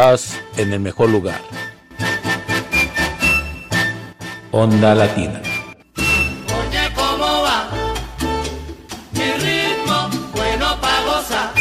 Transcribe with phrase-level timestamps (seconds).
[0.00, 1.38] Estás en el mejor lugar.
[4.50, 5.42] Onda Latina.
[6.46, 7.68] Oye, ¿cómo va?
[9.12, 11.52] Mi ritmo, bueno pa' gozar.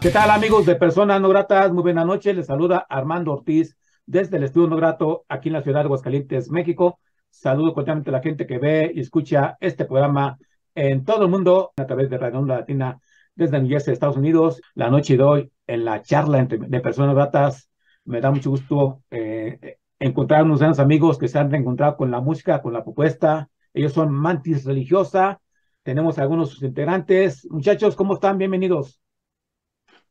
[0.00, 1.70] ¿Qué tal amigos de Personas No Gratas?
[1.70, 2.34] Muy buenas noches.
[2.34, 3.76] Les saluda Armando Ortiz
[4.06, 6.98] desde el Estudio No Grato aquí en la ciudad de Aguascalientes, México.
[7.28, 10.38] Saludo cordialmente a la gente que ve y escucha este programa
[10.74, 12.98] en todo el mundo a través de Radio Onda Latina
[13.36, 14.60] desde New Jersey, Estados Unidos.
[14.74, 17.70] La noche de hoy en la charla entre, de Personas Gratas
[18.04, 22.20] me da mucho gusto eh, encontrar unos buenos amigos que se han reencontrado con la
[22.20, 23.48] música, con la propuesta.
[23.74, 25.40] Ellos son Mantis Religiosa.
[25.82, 27.46] Tenemos algunos de sus integrantes.
[27.50, 28.38] Muchachos, ¿cómo están?
[28.38, 29.00] Bienvenidos.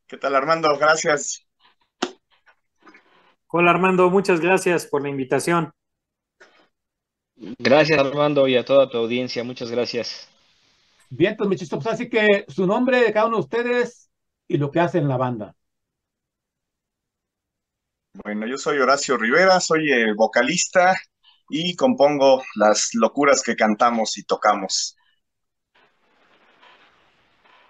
[0.07, 0.69] ¿Qué tal, Armando?
[0.77, 1.45] Gracias.
[3.57, 5.71] Hola Armando, muchas gracias por la invitación.
[7.57, 10.29] Gracias Armando y a toda tu audiencia, muchas gracias.
[11.09, 14.09] Bien, pues muchachos, pues así que su nombre de cada uno de ustedes
[14.47, 15.55] y lo que hacen en la banda.
[18.13, 20.95] Bueno, yo soy Horacio Rivera, soy el vocalista
[21.49, 24.95] y compongo las locuras que cantamos y tocamos.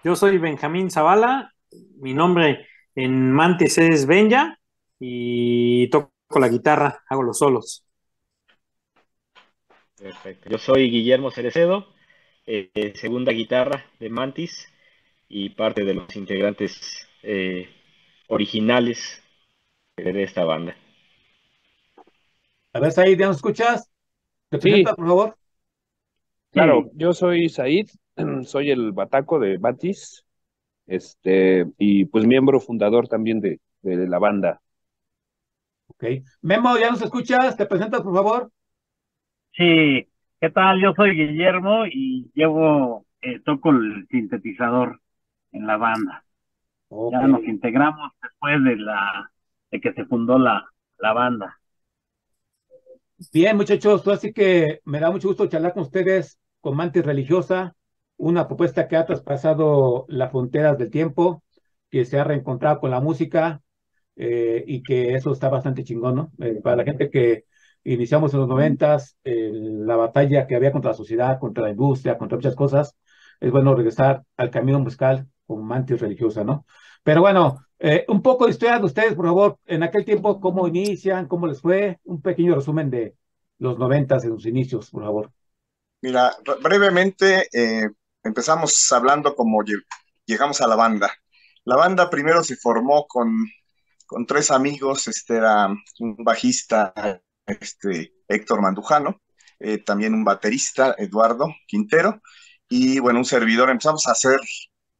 [0.04, 1.52] Yo soy Benjamín Zavala,
[1.96, 4.58] mi nombre en Mantis es Benja
[5.00, 7.84] y toco la guitarra, hago los solos.
[9.96, 10.48] Perfecto.
[10.48, 11.88] Yo soy Guillermo Cerecedo,
[12.46, 14.68] eh, segunda guitarra de Mantis
[15.28, 17.68] y parte de los integrantes eh,
[18.28, 19.22] originales
[19.96, 20.76] de esta banda.
[22.74, 23.90] A ver, ahí, ¿ya nos escuchas?
[24.50, 24.84] ¿Te Sí.
[24.84, 25.38] presentas, por favor?
[26.50, 27.88] Claro, yo soy Said,
[28.44, 30.24] soy el bataco de Batis,
[30.86, 34.62] este, y pues miembro fundador también de, de la banda.
[35.88, 36.04] Ok.
[36.42, 37.56] Memo, ¿ya nos escuchas?
[37.56, 38.52] ¿Te presentas, por favor?
[39.52, 40.08] Sí,
[40.46, 40.80] ¿qué tal?
[40.80, 45.00] Yo soy Guillermo y llevo, eh, toco el sintetizador
[45.50, 46.24] en la banda.
[46.88, 49.32] Ya nos integramos después de la,
[49.72, 50.64] de que se fundó la,
[50.98, 51.58] la banda.
[53.32, 57.74] Bien, muchachos, así que me da mucho gusto charlar con ustedes con Mantis Religiosa,
[58.16, 61.42] una propuesta que ha traspasado las fronteras del tiempo,
[61.90, 63.62] que se ha reencontrado con la música
[64.14, 66.30] eh, y que eso está bastante chingón, ¿no?
[66.38, 67.46] Eh, para la gente que
[67.94, 72.18] iniciamos en los noventas, eh, la batalla que había contra la sociedad, contra la industria,
[72.18, 72.96] contra muchas cosas,
[73.40, 76.66] es bueno regresar al camino musical con Mantis Religiosa, ¿no?
[77.02, 80.66] Pero bueno, eh, un poco de historia de ustedes, por favor, en aquel tiempo, ¿cómo
[80.68, 81.28] inician?
[81.28, 81.98] ¿Cómo les fue?
[82.04, 83.16] Un pequeño resumen de
[83.58, 85.32] los noventas en sus inicios, por favor.
[86.02, 87.88] Mira, re- brevemente eh,
[88.22, 89.84] empezamos hablando como lle-
[90.26, 91.10] llegamos a la banda.
[91.64, 93.30] La banda primero se formó con,
[94.06, 95.68] con tres amigos, este era
[96.00, 96.92] un bajista,
[97.46, 99.22] este Héctor Mandujano,
[99.60, 102.20] eh, también un baterista, Eduardo Quintero,
[102.68, 103.70] y bueno, un servidor.
[103.70, 104.40] Empezamos a hacer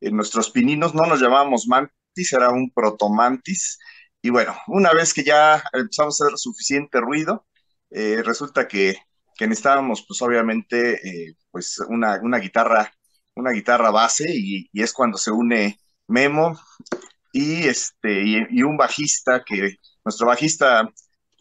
[0.01, 3.79] eh, nuestros pininos, no nos llamábamos Mantis, era un protomantis,
[4.23, 7.47] y bueno, una vez que ya empezamos a hacer suficiente ruido,
[7.91, 8.97] eh, resulta que
[9.39, 12.91] que necesitábamos, pues obviamente, pues una, una guitarra,
[13.35, 15.79] una guitarra base, y, y es cuando se une
[16.09, 16.59] Memo
[17.33, 20.89] y este, y un bajista que nuestro bajista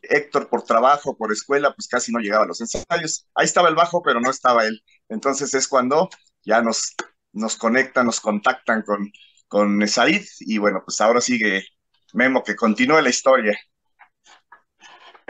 [0.09, 3.27] Héctor por trabajo, por escuela, pues casi no llegaba a los ensayos.
[3.35, 4.81] Ahí estaba el bajo, pero no estaba él.
[5.09, 6.09] Entonces es cuando
[6.43, 6.93] ya nos,
[7.33, 9.11] nos conectan, nos contactan con,
[9.47, 11.65] con Said, y bueno, pues ahora sigue
[12.13, 13.57] Memo, que continúe la historia.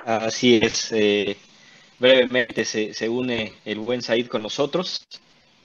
[0.06, 0.92] Así es.
[0.92, 1.36] eh,
[2.00, 5.04] brevemente se, se une el buen Said con nosotros,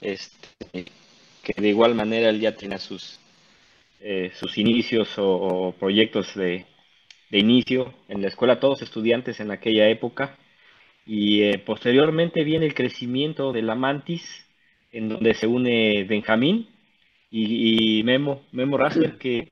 [0.01, 0.85] este,
[1.43, 3.19] que de igual manera él ya tenía sus,
[3.99, 6.65] eh, sus inicios o proyectos de,
[7.31, 10.37] de inicio en la escuela, todos estudiantes en aquella época,
[11.05, 14.23] y eh, posteriormente viene el crecimiento de la Mantis,
[14.91, 16.67] en donde se une Benjamín
[17.31, 19.51] y, Memo, Memo Raster, que,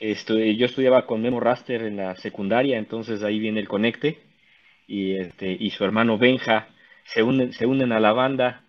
[0.00, 4.18] yo estudiaba con Memo Raster en la secundaria, entonces ahí viene el conecte
[4.86, 6.68] y, este, y su hermano Benja
[7.04, 8.64] se unen, se unen a la banda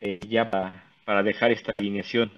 [0.00, 2.32] eh, ya pa- para dejar esta alineación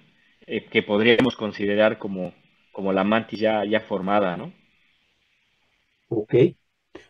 [0.47, 2.33] eh, que podríamos considerar como,
[2.71, 4.53] como la mantis ya, ya formada, ¿no?
[6.09, 6.33] Ok.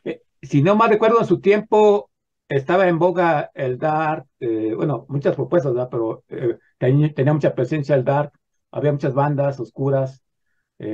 [0.03, 2.11] Eh, si no mal recuerdo, en su tiempo
[2.49, 5.89] estaba en boga el Dark, eh, bueno, muchas propuestas, ¿verdad?
[5.91, 8.33] Pero eh, tenía, mucha presencia el Dark,
[8.71, 10.23] había muchas bandas oscuras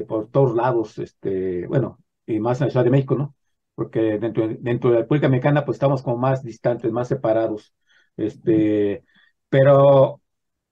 [0.07, 3.35] por todos lados, este, bueno, y más en la Ciudad de México, ¿no?
[3.75, 7.73] Porque dentro, dentro de la República Mexicana, pues estamos como más distantes, más separados.
[8.15, 9.03] Este,
[9.49, 10.21] pero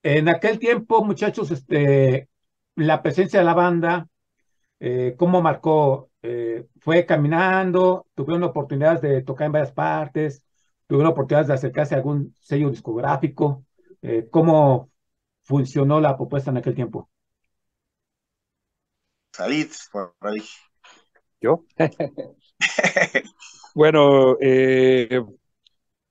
[0.04, 2.30] en aquel tiempo, muchachos, este,
[2.76, 4.08] la presencia de la banda,
[5.18, 6.11] ¿cómo marcó?
[6.24, 8.08] Eh, ¿fue caminando?
[8.14, 10.44] ¿Tuvieron oportunidades de tocar en varias partes?
[10.88, 13.66] ¿Tuvieron oportunidades de acercarse a algún sello discográfico?
[14.02, 14.90] Eh, ¿cómo
[15.44, 17.10] funcionó la propuesta en aquel tiempo?
[19.34, 20.44] Said, por ahí.
[21.40, 21.66] ¿Yo?
[23.74, 25.24] Bueno, eh,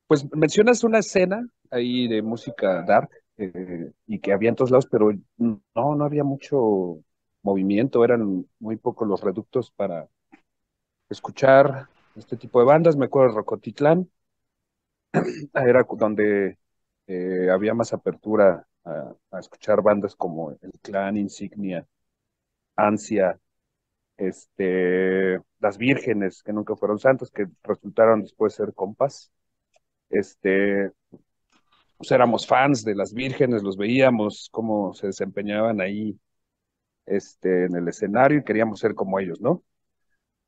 [0.07, 4.89] pues mencionas una escena ahí de música dark eh, y que había en todos lados,
[4.91, 7.01] pero no, no había mucho
[7.43, 10.09] movimiento, eran muy pocos los reductos para
[11.09, 12.97] escuchar este tipo de bandas.
[12.97, 14.11] Me acuerdo de Rocotitlán,
[15.55, 16.59] era donde
[17.07, 21.87] eh, había más apertura a, escuchar bandas como El Clan, Insignia,
[22.77, 23.39] Ansia,
[24.17, 29.33] este, Las Vírgenes, que nunca fueron santos, que resultaron después ser compas.
[30.11, 30.93] Este,
[31.97, 36.19] pues éramos fans de Las Vírgenes, los veíamos cómo se desempeñaban ahí
[37.11, 39.63] este, en el escenario y queríamos ser como ellos, ¿no?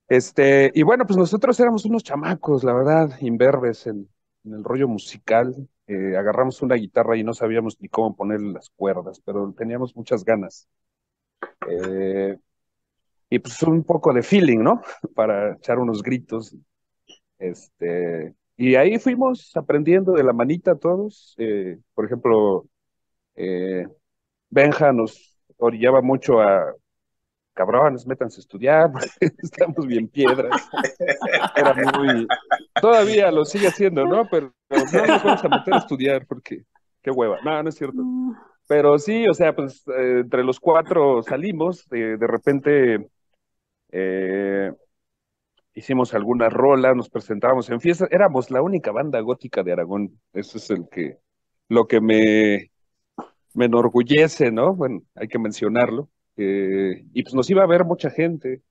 [0.09, 4.09] Este, y bueno, pues nosotros éramos unos chamacos, la verdad, imberbes en,
[4.45, 5.55] el rollo musical.
[5.87, 10.25] Eh, agarramos una guitarra y no sabíamos ni cómo ponerle las cuerdas, pero teníamos muchas
[10.25, 10.69] ganas.
[11.69, 12.37] Eh,
[13.31, 14.83] y pues un poco de feeling, ¿no?
[15.15, 16.55] Para echar unos gritos.
[17.39, 21.35] Este, y ahí fuimos aprendiendo de la manita todos.
[21.39, 22.67] Eh, por ejemplo,
[24.51, 25.32] Benja nos
[25.63, 26.75] orillaba mucho a
[27.55, 28.91] cabrones, métanse a estudiar,
[29.43, 30.69] estamos bien piedras.
[31.57, 32.27] Era muy.
[32.81, 34.27] Todavía lo sigue haciendo, ¿no?
[34.31, 36.65] Pero, pero no nos vamos a meter a estudiar porque
[37.03, 37.39] qué hueva.
[37.45, 38.03] No, no es cierto.
[38.69, 43.07] Pero sí, o sea, pues eh, entre los cuatro salimos, de, de repente,
[43.91, 44.73] eh,
[45.75, 50.59] hicimos algunas rolas, nos presentábamos en fiestas, éramos la única banda gótica de Aragón, eso
[50.59, 51.19] es el que,
[51.69, 52.72] lo que me,
[53.55, 54.75] me enorgullece, ¿no?
[54.75, 58.63] Bueno, hay que mencionarlo, eh, y pues nos iba a ver mucha gente,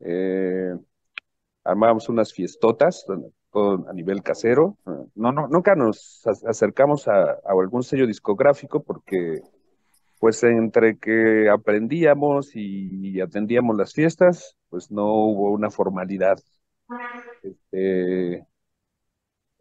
[0.00, 0.74] eh,
[1.64, 3.04] armábamos unas fiestotas
[3.88, 4.76] a nivel casero,
[5.14, 9.40] no, no, nunca nos acercamos a, algún sello discográfico porque
[10.18, 16.38] pues entre que aprendíamos y atendíamos las fiestas, pues no hubo una formalidad.
[17.42, 18.44] Este, eh,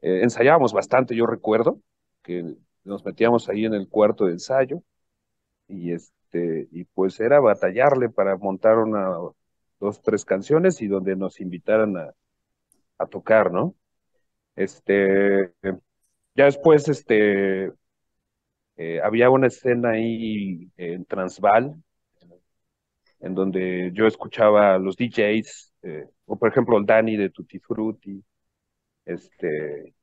[0.01, 1.79] ensayábamos bastante, yo recuerdo
[2.21, 4.83] que nos metíamos ahí en el cuarto de ensayo
[5.67, 9.09] y este y pues era batallarle para montar una
[9.79, 12.13] dos tres canciones y donde nos invitaran a,
[12.99, 13.75] a tocar, ¿no?
[14.55, 15.53] Este
[16.35, 17.71] ya después este
[18.77, 21.75] eh, había una escena ahí en Transval,
[23.19, 27.59] en donde yo escuchaba a los DJs, eh, o por ejemplo el Dani de Tutti
[27.59, 28.23] Frutti,
[29.05, 29.95] este,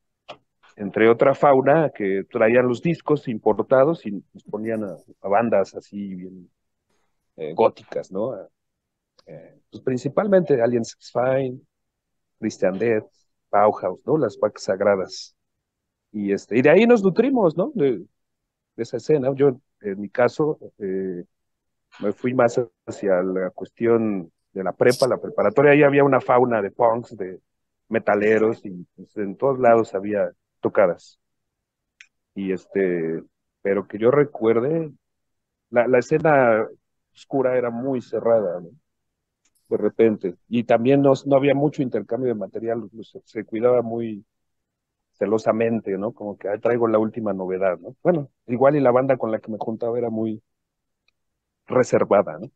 [0.77, 6.51] entre otra fauna que traían los discos importados y nos ponían a, bandas así bien
[7.37, 8.35] eh, góticas, ¿no?
[9.71, 11.61] pues principalmente Alien Sex Fine,
[12.39, 13.07] Christian Death,
[13.51, 14.19] Bauhaus, ¿no?
[14.19, 15.37] Las vacas sagradas.
[16.11, 17.71] Y, este, y de ahí nos nutrimos, ¿no?
[17.75, 19.33] De, de esa escena.
[19.35, 21.25] Yo, en mi caso, eh,
[22.01, 25.73] me fui más hacia la cuestión de la prepa, la preparatoria.
[25.73, 27.41] Ahí había una fauna de punks, de
[27.89, 30.31] metaleros, y pues, en todos lados había
[30.63, 31.21] tocadas.
[32.35, 33.23] Y este,
[33.63, 34.93] pero que yo recuerde,
[35.71, 36.67] la, la escena
[37.15, 38.71] oscura era muy cerrada, ¿no?
[39.69, 40.35] de repente.
[40.49, 42.89] Y también no, no había mucho intercambio de material,
[43.25, 44.25] se cuidaba muy,
[45.13, 46.13] celosamente, ¿no?
[46.13, 47.97] Como que ahí traigo la última novedad, ¿no?
[48.03, 50.43] Bueno, igual y la banda con la que me juntaba era muy
[51.67, 52.51] reservada, ¿no?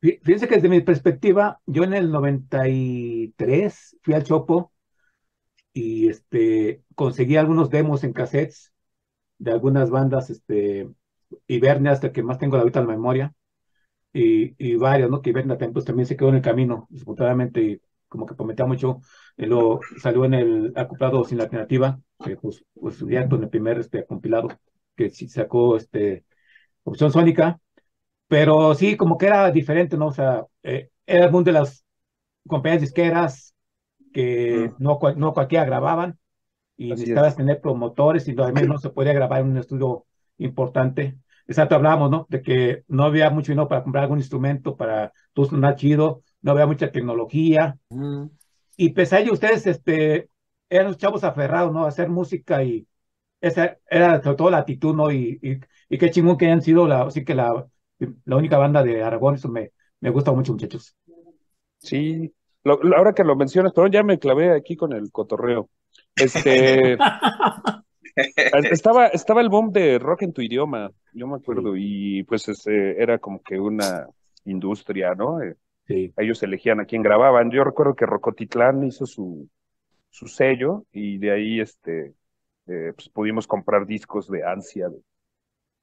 [0.00, 4.70] Fíjense que desde mi perspectiva, yo en el 93 fui al Chopo
[5.74, 8.72] y este, conseguí algunos demos en cassettes
[9.38, 10.88] de algunas bandas, este,
[11.48, 13.34] Ibernia, hasta que más tengo ahorita en la memoria,
[14.12, 15.22] y, y varios, ¿no?
[15.22, 19.00] Que Ibernia pues, también se quedó en el camino, desafortunadamente, como que prometía mucho,
[19.36, 24.06] eh, lo salió en el acoplado sin alternativa, que pues, pues en el primer este,
[24.06, 24.48] compilado
[24.96, 26.24] que sacó este,
[26.84, 27.60] opción sónica,
[28.28, 30.08] pero sí, como que era diferente, ¿no?
[30.08, 31.84] O sea, eh, era mundo de las
[32.48, 33.53] compañías disqueras
[34.14, 36.18] que no, no cualquiera grababan
[36.76, 40.06] y necesitabas tener promotores y también no se podía grabar en un estudio
[40.38, 41.18] importante.
[41.48, 42.26] Exacto, hablábamos, ¿no?
[42.30, 46.52] De que no había mucho dinero para comprar algún instrumento para tú sonar chido, no
[46.52, 47.76] había mucha tecnología.
[48.76, 50.30] Y pese a ello, ustedes este,
[50.70, 51.84] eran los chavos aferrados, ¿no?
[51.84, 52.86] A hacer música y
[53.40, 55.10] esa era sobre todo la actitud, ¿no?
[55.10, 55.40] Y,
[55.90, 57.66] y, qué chingón que hayan sido la, así que la,
[57.98, 60.96] la única banda de Aragón, eso me, me gusta mucho, muchachos.
[61.78, 62.32] Sí,
[62.64, 65.68] ahora que lo mencionas, pero ya me clavé aquí con el cotorreo.
[66.16, 66.96] Este,
[68.70, 73.00] estaba, estaba el boom de rock en tu idioma, yo me acuerdo, y pues ese,
[73.00, 74.06] era como que una
[74.44, 75.40] industria, ¿no?
[75.42, 77.50] Eh, ellos elegían a quién grababan.
[77.50, 79.48] Yo recuerdo que Rocotitlán hizo su,
[80.10, 82.14] su sello y de ahí este,
[82.66, 84.88] eh, pues pudimos comprar discos de Ansia,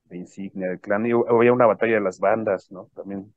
[0.05, 1.05] de, Insignia, de Clan.
[1.05, 2.89] Y había una batalla de las bandas, ¿no?
[2.95, 3.33] También,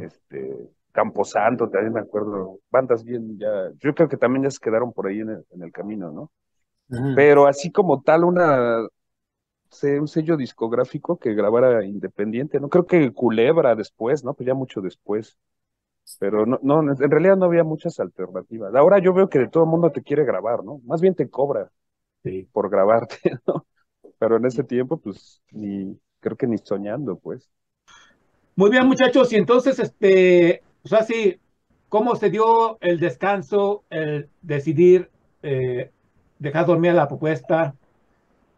[0.00, 2.58] este, Camposanto, también me acuerdo.
[2.70, 5.62] Bandas bien ya, yo creo que también ya se quedaron por ahí en el, en
[5.62, 6.30] el camino, ¿no?
[7.14, 12.70] Pero así como tal, una, un sello discográfico que grabara independiente, ¿no?
[12.70, 14.32] Creo que Culebra después, ¿no?
[14.32, 15.38] Pues ya mucho después
[16.18, 18.74] pero no, no, en realidad no había muchas alternativas.
[18.74, 20.80] Ahora yo veo que de todo el mundo te quiere grabar, ¿no?
[20.84, 21.70] Más bien te cobra
[22.52, 23.66] por grabarte, ¿no?
[24.18, 27.48] Pero en ese tiempo, pues, ni, creo que ni soñando, pues.
[28.56, 31.38] Muy bien, muchachos, y entonces, este, o
[31.88, 35.10] ¿cómo se dio el descanso, el decidir
[35.42, 35.90] eh,
[36.38, 37.74] dejar dormir la propuesta?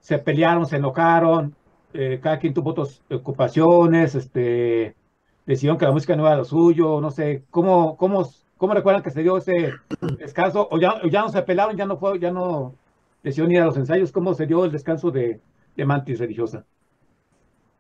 [0.01, 1.55] ¿Se pelearon, se enojaron?
[1.93, 4.95] Eh, cada quien tuvo otras ocupaciones, este,
[5.47, 9.11] decidieron que la música no era lo suyo, no sé, ¿cómo, cómo, cómo recuerdan que
[9.11, 9.73] se dio ese
[10.19, 10.69] descanso?
[10.71, 12.75] ¿O ya, ya no se pelaron, ya no fue, ya no
[13.23, 14.13] decidieron ir a los ensayos?
[14.13, 15.41] ¿Cómo se dio el descanso de,
[15.77, 16.65] de Mantis Religiosa?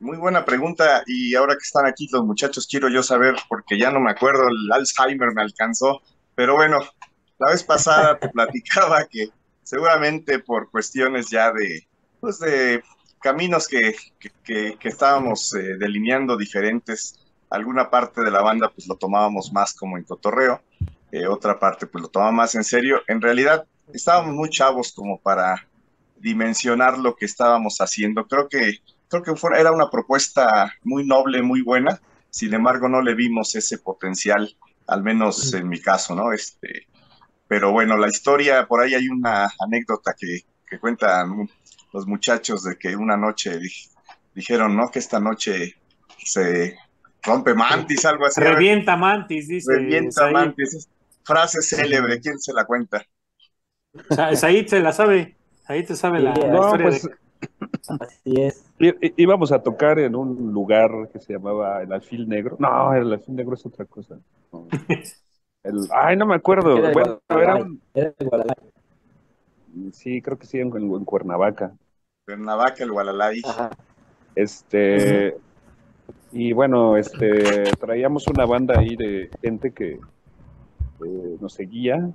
[0.00, 3.90] Muy buena pregunta y ahora que están aquí los muchachos quiero yo saber, porque ya
[3.90, 6.00] no me acuerdo, el Alzheimer me alcanzó,
[6.34, 6.78] pero bueno,
[7.38, 9.28] la vez pasada te platicaba que
[9.62, 11.86] seguramente por cuestiones ya de,
[12.18, 12.82] pues de
[13.20, 13.94] caminos que,
[14.42, 19.74] que, que, estábamos eh, delineando diferentes, alguna parte de la banda pues lo tomábamos más
[19.74, 20.62] como en cotorreo,
[21.12, 23.02] eh, otra parte pues lo tomaba más en serio.
[23.06, 25.68] En realidad estábamos muy chavos como para
[26.16, 28.26] dimensionar lo que estábamos haciendo.
[28.26, 28.78] Creo que,
[29.10, 32.00] creo que fue, era una propuesta muy noble, muy buena.
[32.30, 36.32] Sin embargo, no le vimos ese potencial al menos en mi caso, ¿no?
[36.32, 36.86] Este,
[37.48, 41.48] pero bueno, la historia, por ahí hay una anécdota que, que cuentan
[41.92, 43.72] los muchachos de que una noche di-
[44.34, 44.90] dijeron, ¿no?
[44.90, 45.74] Que esta noche
[46.24, 46.76] se
[47.22, 48.40] rompe mantis, algo así.
[48.40, 49.72] Revienta Mantis, dice.
[49.74, 50.32] Revienta Said.
[50.32, 50.88] mantis.
[51.24, 53.04] Frase célebre, ¿quién se la cuenta?
[54.36, 55.36] Said se la sabe.
[55.66, 57.19] Said se sabe la, Sí, la No, historia pues de...
[58.00, 58.64] Así es.
[58.78, 62.56] í- íbamos a tocar en un lugar que se llamaba el Alfil Negro.
[62.58, 64.18] No, el Alfil Negro es otra cosa.
[64.52, 64.66] No.
[65.62, 66.76] El, ay, no me acuerdo.
[66.76, 67.64] Era Bueno, era Guadalajara.
[67.64, 68.14] un- Era
[69.92, 71.72] sí, creo que sí, en, en Cuernavaca.
[72.26, 73.42] Cuernavaca, el Gualalay.
[73.44, 73.70] Ajá.
[74.34, 75.36] Este,
[76.32, 82.10] y bueno, este, traíamos una banda ahí de gente que eh, nos seguía,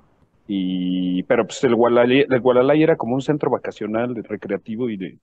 [0.46, 4.96] y, pero pues el Gualalay, el Gualalay era como un centro vacacional, de recreativo y
[4.96, 5.18] de...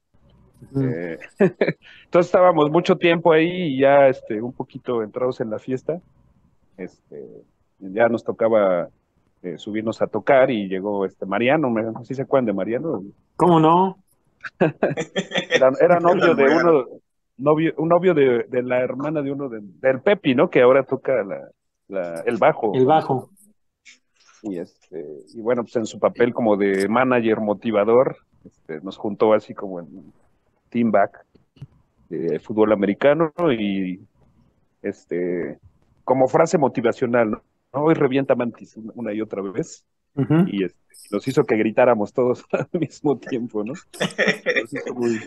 [0.81, 5.99] eh, entonces estábamos mucho tiempo ahí y ya este, un poquito entrados en la fiesta,
[6.77, 7.23] este,
[7.79, 8.89] ya nos tocaba
[9.43, 12.53] eh, subirnos a tocar y llegó este Mariano, ¿me- no sé si se acuerdan de
[12.53, 13.03] Mariano?
[13.35, 13.97] ¿Cómo no?
[14.59, 16.85] Era, era novio de uno,
[17.37, 20.49] novio, un novio de, de la hermana de uno de- del Pepi, ¿no?
[20.49, 21.49] Que ahora toca la,
[21.87, 22.73] la- el bajo.
[22.75, 23.29] El bajo.
[24.43, 29.33] Y este, y bueno, pues en su papel como de manager motivador, este, nos juntó
[29.33, 30.13] así como en
[30.69, 31.25] team back
[32.09, 34.01] de fútbol americano y
[34.81, 35.57] este,
[36.03, 37.41] como frase motivacional, ¿no?
[37.71, 39.85] Hoy revienta Mantis una, y otra vez
[40.15, 40.45] Ujú.
[40.47, 43.73] y este, nos hizo que gritáramos todos al mismo tiempo, ¿no?
[43.73, 45.21] Nos hizo muy,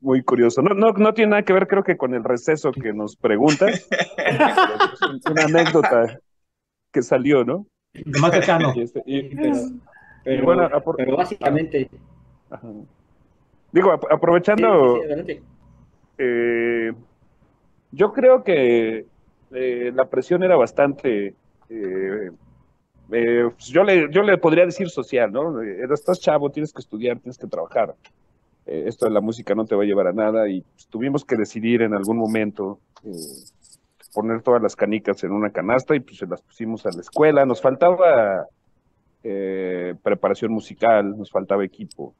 [0.00, 0.60] muy curioso.
[0.60, 3.66] No, no, no tiene nada que ver, creo que con el receso que nos pregunta.
[4.16, 6.18] pero es una anécdota
[6.92, 7.66] que salió, ¿no?
[7.94, 8.72] Lo más cercano.
[8.76, 9.56] Y este- y- Pero,
[10.24, 11.88] pero, bueno, apro- pero básicamente.
[12.50, 12.68] ajá.
[13.72, 15.42] Digo, ap- aprovechando, sí, sí, adelante.
[16.18, 16.92] eh,
[17.92, 19.06] yo creo que
[19.52, 21.34] eh, la presión era bastante,
[21.68, 22.30] eh,
[23.12, 25.60] eh, pues yo le, yo le podría decir social, ¿no?
[25.62, 27.94] Estás chavo, tienes que estudiar, tienes que trabajar.
[28.66, 31.24] Eh, esto de la música no te va a llevar a nada y pues, tuvimos
[31.24, 33.10] que decidir en algún momento eh,
[34.12, 37.44] poner todas las canicas en una canasta y pues se las pusimos a la escuela.
[37.46, 38.46] Nos faltaba
[39.22, 42.14] eh, preparación musical, nos faltaba equipo.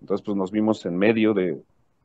[0.00, 1.60] Entonces, pues nos vimos en medio de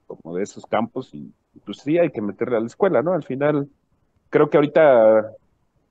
[0.08, 1.32] como de esos campos y
[1.66, 3.14] pues sí hay que meterle a la escuela, ¿no?
[3.14, 3.70] Al final,
[4.30, 5.34] creo que ahorita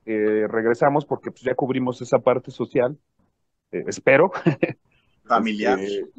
[0.05, 2.97] eh, regresamos porque pues ya cubrimos esa parte social,
[3.71, 4.31] eh, espero,
[5.29, 5.79] Familiar.
[5.79, 6.09] Este,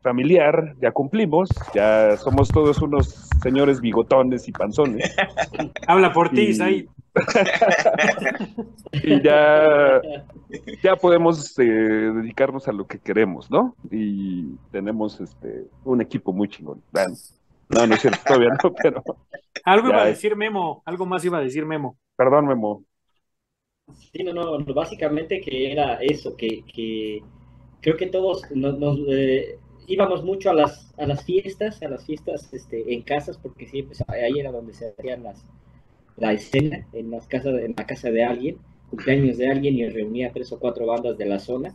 [0.00, 5.14] familiar, ya cumplimos, ya somos todos unos señores bigotones y panzones.
[5.86, 6.86] Habla por ti, Said.
[8.92, 10.00] y ya,
[10.82, 13.74] ya podemos eh, dedicarnos a lo que queremos, ¿no?
[13.90, 16.82] Y tenemos este un equipo muy chingón.
[16.92, 17.14] Bueno,
[17.70, 19.02] No, no es cierto, todavía no, pero
[19.64, 20.10] Algo iba a Ya.
[20.10, 21.96] decir Memo, algo más iba a decir Memo.
[22.16, 22.82] perdón, Memo.
[24.12, 27.22] Sí, no, no, básicamente que era eso, que, que
[27.80, 32.04] creo que todos nos, nos, eh, íbamos mucho a las, a las fiestas, a las
[32.04, 35.44] fiestas este, en casas, porque pues, ahí era donde se hacían las,
[36.16, 38.58] la escena, en, las casas, en la casa de alguien,
[38.90, 41.74] cumpleaños de alguien y reunía tres o cuatro bandas de la zona.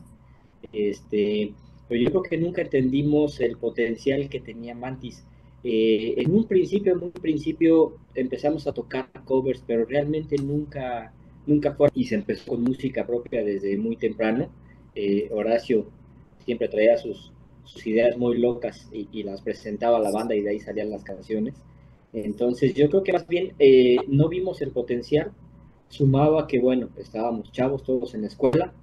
[0.74, 1.54] Este,
[1.88, 5.24] pero yo creo que nunca entendimos el potencial que tenía Mantis.
[5.64, 11.14] Eh, en un principio, en un principio empezamos a tocar covers, pero realmente nunca,
[11.46, 14.50] nunca fue y se empezó con música propia desde muy temprano.
[14.96, 15.86] Eh, Horacio
[16.46, 17.32] siempre traía sus,
[17.66, 21.04] sus ideas muy locas y, las presentaba a la banda y de ahí salían las
[21.04, 21.56] canciones.
[22.14, 25.32] Entonces yo creo que más bien eh, no vimos el potencial,
[25.90, 28.74] sumaba que bueno, estábamos chavos todos en la escuela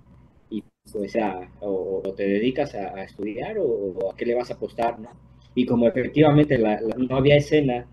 [0.51, 0.63] y
[0.93, 4.55] pues a- o, o te dedicas a, a estudiar o, a qué le vas a
[4.55, 5.11] apostar, ¿no?
[5.55, 7.87] Y como efectivamente no había escena,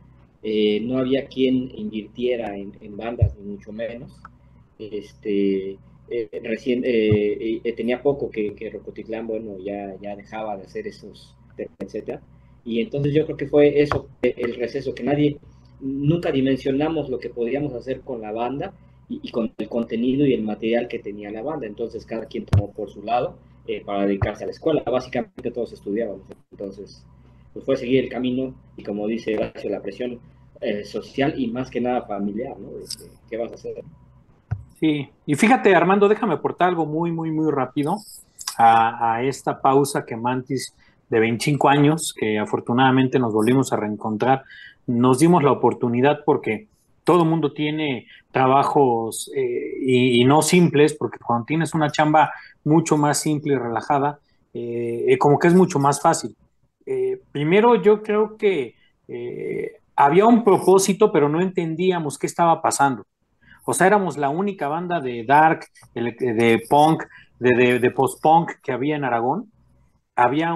[0.43, 4.11] eh, no había quien invirtiera en, en bandas, ni mucho menos,
[4.79, 10.63] este, eh, recién, eh, eh, tenía poco que, que Rocotitlán, bueno, ya, ya dejaba de
[10.63, 11.35] hacer esos,
[11.79, 12.21] etcétera.
[12.63, 15.37] Y entonces yo creo que fue eso, el receso, que nadie,
[15.79, 18.73] nunca dimensionamos lo que podíamos hacer con la banda
[19.09, 21.67] y, con el contenido y el material que tenía la banda.
[21.67, 23.37] Entonces cada quien tomó por su lado
[23.85, 24.83] para dedicarse a la escuela.
[24.83, 26.25] Básicamente todos estudiábamos.
[26.51, 27.05] Entonces,
[27.53, 30.19] pues fue seguir el camino y como dice Horacio, la presión
[30.83, 32.69] social y más que nada familiar, ¿no?
[33.29, 33.75] ¿Qué vas a hacer?
[35.25, 37.97] Y fíjate, Armando, déjame aportar algo muy, muy, muy rápido
[38.57, 40.73] a, esta pausa que Mantis
[41.09, 44.43] de 25 años, que afortunadamente nos volvimos a reencontrar,
[44.87, 46.67] nos dimos la oportunidad porque
[47.03, 52.31] todo el mundo tiene trabajos eh, y, no simples, porque cuando tienes una chamba
[52.63, 54.19] mucho más simple y relajada,
[54.53, 56.35] eh, eh, como que es mucho más fácil.
[57.31, 58.75] Primero, yo creo que
[59.95, 63.05] había un propósito, pero no entendíamos qué estaba pasando.
[63.65, 67.03] O sea, éramos la única banda de dark, de punk,
[67.39, 69.51] de, post-punk que había en Aragón.
[70.15, 70.53] Había,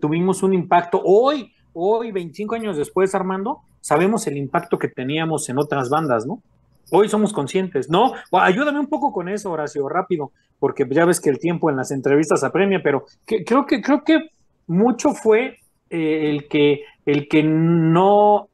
[0.00, 1.00] tuvimos un impacto.
[1.04, 6.42] Hoy, hoy, 25 años después, Armando, sabemos el impacto que teníamos en otras bandas, ¿no?
[6.90, 8.12] Hoy somos conscientes, ¿no?
[8.32, 11.90] Ayúdame un poco con eso, Horacio, rápido, porque ya ves que el tiempo en las
[11.90, 14.30] entrevistas apremia, pero creo que creo que
[14.68, 15.58] mucho fue
[15.90, 18.48] eh, el que el que no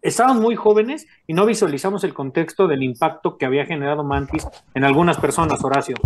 [0.00, 4.84] estábamos muy jóvenes y no visualizamos el contexto del impacto que había generado Mantis en
[4.84, 5.96] algunas personas, Horacio.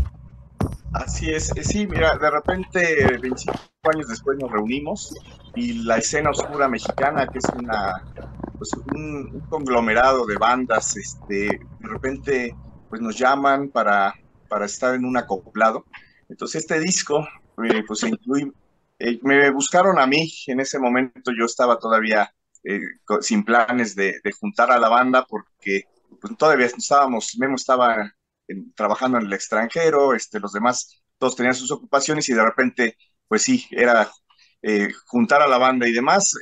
[0.93, 3.59] Así es, eh, sí, mira, de repente 25
[3.93, 5.15] años después nos reunimos
[5.55, 7.93] y la escena oscura mexicana, que es una,
[8.57, 11.49] pues un, conglomerado de bandas, este,
[11.81, 12.57] de repente
[12.89, 14.15] pues nos llaman para,
[14.49, 15.85] para estar en un acoplado.
[16.31, 17.27] Entonces este disco,
[17.63, 22.33] eh, pues eh, me buscaron a mí, en ese momento yo estaba todavía
[22.69, 22.81] eh,
[23.21, 25.85] sin planes de, juntar a la banda porque
[26.21, 28.13] pues, todavía estábamos, Memo estaba
[28.75, 32.97] trabajando en el extranjero, este, los demás todos tenían sus ocupaciones y de repente,
[33.29, 34.11] pues sí, era
[34.63, 36.33] eh, juntar a la banda y demás.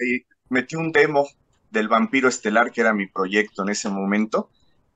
[0.49, 1.27] Metí un demo
[1.71, 4.51] del Vampiro Estelar, que era mi proyecto en ese momento.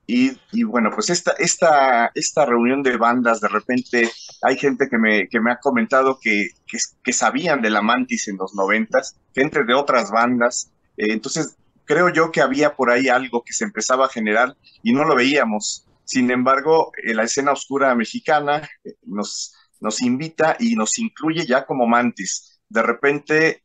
[0.07, 4.09] Y, y bueno, pues esta, esta, esta reunión de bandas, de repente
[4.41, 8.27] hay gente que me, que me ha comentado que, que, que sabían de la Mantis
[8.27, 10.71] en los noventas, gente de otras bandas.
[10.99, 14.93] Eh, entonces, creo yo que había por ahí algo que se empezaba a generar y
[14.93, 15.85] no lo veíamos.
[16.03, 19.53] Sin embargo, eh, la escena oscura mexicana eh, nos,
[20.01, 22.61] invita y nos incluye ya como Mantis.
[22.69, 23.63] De repente,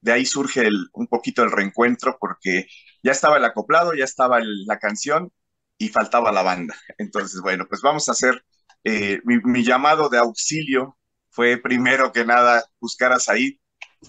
[0.00, 2.66] de ahí surge un poquito el reencuentro porque
[3.02, 5.32] ya estaba el acoplado, ya estaba la canción
[5.78, 6.76] y faltaba la banda.
[6.98, 8.44] Entonces, bueno, pues vamos a hacer
[8.84, 10.98] eh, mi, mi llamado de auxilio
[11.30, 13.54] fue primero que nada buscar a Said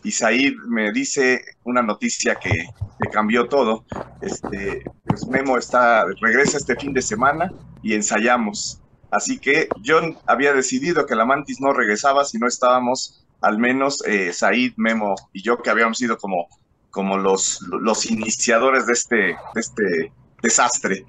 [0.04, 3.86] y Said me dice una noticia que, que cambió todo.
[4.21, 7.51] Este, pues Memo está, regresa este fin de semana
[7.84, 8.80] y ensayamos.
[9.12, 14.04] Así que yo había decidido que la Mantis no regresaba si no estábamos al menos
[14.06, 16.47] eh, Said, Memo y yo que habíamos sido como,
[16.89, 21.06] como los, los iniciadores de este, este desastre.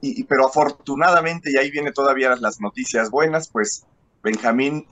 [0.00, 3.86] Y- pero afortunadamente, y ahí viene todavía las noticias buenas, pues
[4.22, 4.86] Benjamín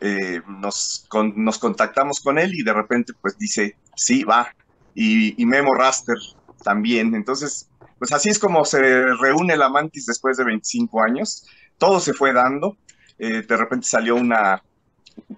[0.00, 4.48] eh, nos, con- nos contactamos con él y de repente pues dice, sí, va.
[4.94, 6.16] Y, y Memo Raster
[6.64, 7.14] también.
[7.14, 8.80] Entonces, pues así es como se
[9.16, 11.46] reúne la Mantis después de 25 años.
[11.78, 12.76] Todo se fue dando.
[13.18, 14.62] Eh, de repente salió una,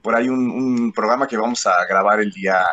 [0.03, 2.65] por ahí un, programa que vamos a grabar el día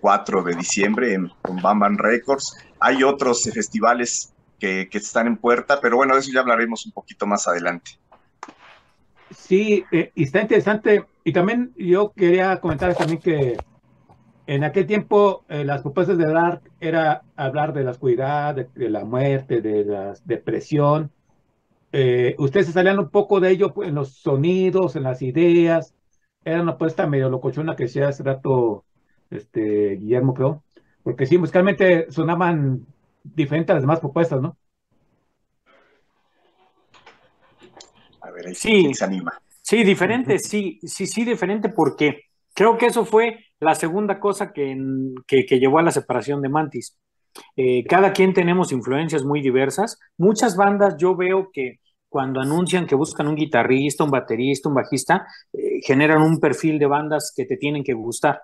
[0.00, 2.56] 4 de diciembre en, con Bam Bam Records.
[2.80, 6.92] Hay otros festivales que, que están en puerta, pero bueno, de eso ya hablaremos un
[6.92, 7.92] poquito más adelante.
[9.30, 11.04] Sí, eh, y está interesante.
[11.24, 13.56] Y también yo quería comentar también que
[14.46, 19.04] en aquel tiempo eh, las propuestas de Dark era hablar de la oscuridad, de, la
[19.04, 21.12] muerte, de la depresión.
[21.92, 25.94] Eh, ustedes se salían un poco de ello pues, en los sonidos, en las ideas.
[26.44, 28.84] Era una apuesta medio locochona que decía hace rato
[29.30, 30.64] este, Guillermo, creo.
[31.02, 32.86] Porque sí, musicalmente sonaban
[33.22, 34.56] diferentes a las demás propuestas, ¿no?
[38.38, 38.80] Ver, ahí Sí.
[38.82, 39.32] quién se anima.
[39.62, 42.22] Sí, diferente, sí, sí, sí, diferente, porque
[42.54, 44.76] creo que eso fue la segunda cosa que,
[45.26, 46.96] que, que llevó a la separación de Mantis.
[47.56, 49.98] Eh, cada quien tenemos influencias muy diversas.
[50.16, 55.26] Muchas bandas yo veo que cuando anuncian que buscan un guitarrista, un baterista, un bajista,
[55.52, 58.40] eh, generan un perfil de bandas que te tienen que gustar.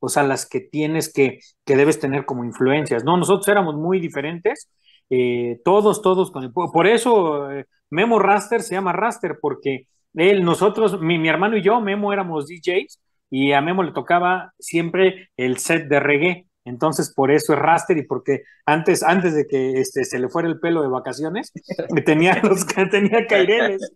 [0.00, 3.04] O sea, las que tienes que, que debes tener como influencias.
[3.04, 4.68] No, nosotros éramos muy diferentes.
[5.10, 6.52] Eh, todos, todos con el...
[6.52, 11.62] Por eso eh, Memo Raster se llama Raster, porque él, nosotros, mi, mi hermano y
[11.62, 16.46] yo, Memo éramos DJs y a Memo le tocaba siempre el set de reggae.
[16.64, 20.48] Entonces, por eso es raster y porque antes, antes de que este, se le fuera
[20.48, 21.52] el pelo de vacaciones,
[22.06, 23.92] tenía, los, tenía caireles,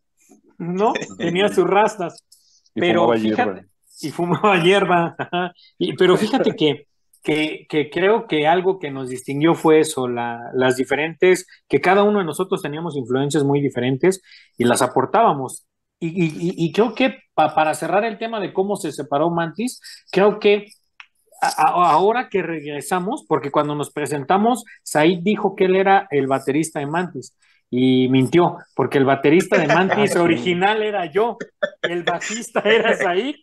[0.58, 0.92] ¿no?
[1.16, 2.24] Tenía sus rastas.
[2.74, 3.68] Y Pero fumaba fíjate, hierba.
[4.00, 5.16] y fumaba hierba.
[5.78, 6.87] Y, pero fíjate que,
[7.22, 12.02] que, que creo que algo que nos distinguió fue eso, la- las diferentes, que cada
[12.04, 14.22] uno de nosotros teníamos influencias muy diferentes
[14.56, 15.66] y las aportábamos.
[16.00, 16.08] Y,
[16.64, 19.80] y- creo que pa- para cerrar el tema de cómo se separó Mantis,
[20.12, 20.66] creo que
[21.42, 26.80] a- ahora que regresamos, porque cuando nos presentamos, Said dijo que él era el baterista
[26.80, 27.36] de Mantis.
[27.70, 31.36] Y mintió, porque el baterista de Mantis original era yo,
[31.84, 33.34] el bajista era Said,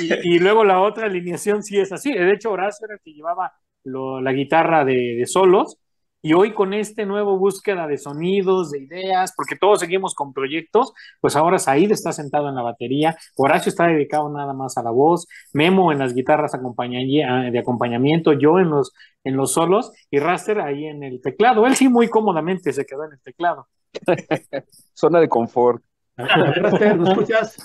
[0.00, 2.12] y, y luego la otra alineación sí es así.
[2.12, 3.52] De hecho, Horacio era el que llevaba
[3.84, 5.78] lo- la guitarra de, de solos,
[6.24, 10.92] Y hoy con este nuevo búsqueda de sonidos, de ideas, porque todos seguimos con proyectos,
[11.20, 14.92] pues ahora Said está sentado en la batería, Horacio está dedicado nada más a la
[14.92, 18.92] voz, Memo en las guitarras de acompañamiento, yo en los,
[19.24, 21.66] en los solos y Raster ahí en el teclado.
[21.66, 23.66] Él sí muy cómodamente se quedó en el teclado.
[24.94, 25.82] Zona de confort.
[26.16, 27.56] Raster, ¿nos escuchas?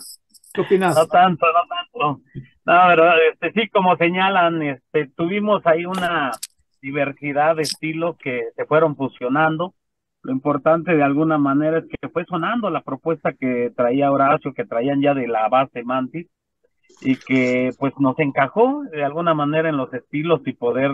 [0.96, 2.22] No tanto, no tanto.
[2.65, 6.32] No, pero este, sí, como señalan, este, tuvimos ahí una
[6.82, 9.74] diversidad de estilos que se fueron fusionando.
[10.24, 14.65] Lo importante de alguna manera es que fue sonando la propuesta que traía Horacio, que
[14.65, 16.28] traían ya de la base Mantis,
[17.02, 20.91] y que pues nos encajó de alguna manera en los estilos y poder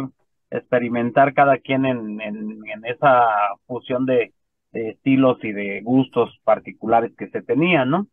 [0.52, 3.28] experimentar cada quien en, en, en esa
[3.66, 4.34] fusión de,
[4.72, 8.08] de estilos y de gustos particulares que se tenían, ¿no?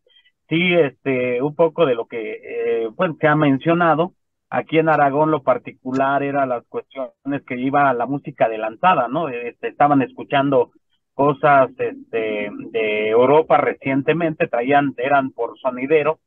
[0.51, 4.15] Sí, este, un poco de lo que eh, pues, se ha mencionado,
[4.49, 9.29] aquí en Aragón lo particular era las cuestiones que iba a la música adelantada, ¿no?
[9.29, 10.71] Este, estaban escuchando
[11.13, 16.19] cosas este, de Europa recientemente, traían, eran por sonidero,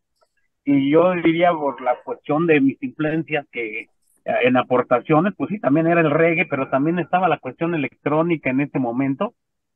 [0.65, 3.89] y yo diría por la cuestión de mis influencias que eh,
[4.25, 8.63] en aportaciones, pues sí, también era el reggae, pero también estaba la cuestión electrónica en
[8.63, 9.35] ese momento,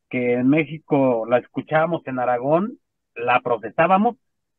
[0.09, 2.79] que en México la escuchábamos en Aragón,
[3.15, 4.17] la procesábamos,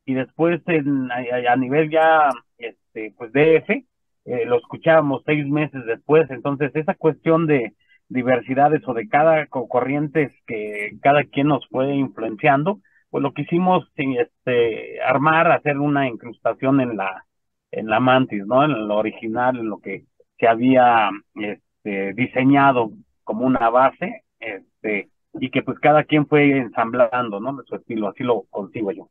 [0.10, 3.86] y después en, a, a nivel ya este pues DF
[4.26, 6.30] eh, lo escuchábamos seis meses después.
[6.30, 7.74] Entonces esa cuestión de
[8.10, 13.86] diversidades o de cada co- corrientes que cada quien nos fue influenciando pues lo quisimos
[13.98, 17.26] este armar hacer una incrustación en la
[17.72, 20.06] en la mantis no en lo original en lo que
[20.39, 22.91] se había este diseñado
[23.24, 28.24] como una base este y que pues cada quien fue ensamblando no su estilo así
[28.24, 29.10] lo consigo yo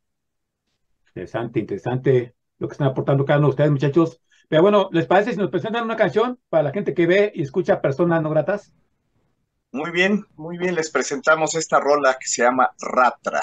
[1.14, 4.20] Interesante, interesante lo que están aportando cada uno de ustedes, muchachos.
[4.48, 7.42] Pero bueno, ¿les parece si nos presentan una canción para la gente que ve y
[7.42, 8.74] escucha personas no gratas?
[9.72, 13.40] Muy bien, muy bien, les presentamos esta rola que se llama Ratra.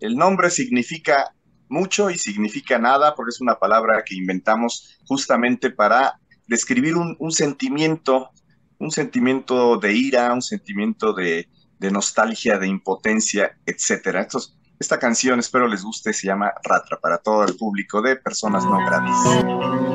[0.00, 1.34] El nombre significa
[1.68, 8.30] mucho y significa nada porque es una palabra que inventamos justamente para describir un, sentimiento,
[8.78, 14.22] un sentimiento de ira, un sentimiento de, de nostalgia, de impotencia, etcétera.
[14.22, 18.64] Estos- esta canción espero les guste, se llama Ratra para todo el público de personas
[18.64, 19.89] no gratis.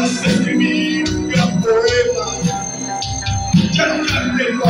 [0.00, 2.26] Ganas de escribir un gran poema.
[3.72, 4.64] Ya no me tengo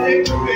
[0.00, 0.49] hallelujah.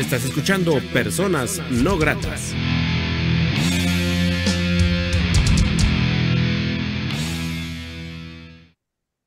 [0.00, 2.54] Escuchando Personas No Gratas.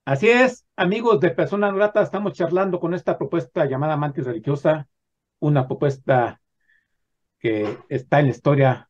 [0.05, 4.87] Así es, amigos de Personas No Gratas, estamos charlando con esta propuesta llamada Mantis Religiosa,
[5.39, 6.41] una propuesta
[7.37, 8.89] que está en la historia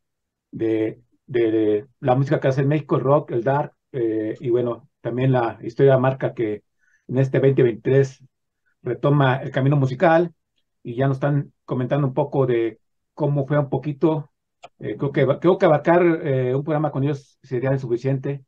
[0.51, 1.01] de,
[1.99, 5.57] la música que hace en México, el rock, el dark, eh, y bueno, también la
[5.63, 6.63] historia marca que
[7.07, 8.23] en este 2023
[8.83, 10.33] retoma el camino musical
[10.83, 12.79] y ya nos están comentando un poco de
[13.13, 14.29] cómo fue un poquito.
[14.77, 18.43] Eh, creo, que, creo que abarcar eh, un programa con ellos sería insuficiente.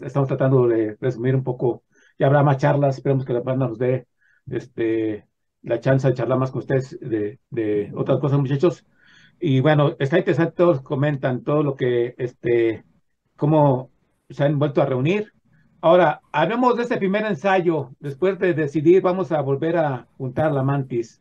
[0.00, 1.84] Estamos tratando de resumir un poco.
[2.18, 2.96] Ya habrá más charlas.
[2.96, 4.06] Esperemos que la banda nos dé
[4.50, 5.26] este,
[5.60, 8.86] la chance de charlar más con ustedes de, de otras cosas, muchachos.
[9.38, 12.84] Y bueno, está interesante, todos comentan todo lo que, este,
[13.36, 13.90] cómo
[14.30, 15.34] se han vuelto a reunir.
[15.82, 17.90] Ahora, hablemos de este primer ensayo.
[18.00, 21.20] Después de decidir, vamos a volver a juntar la mantis.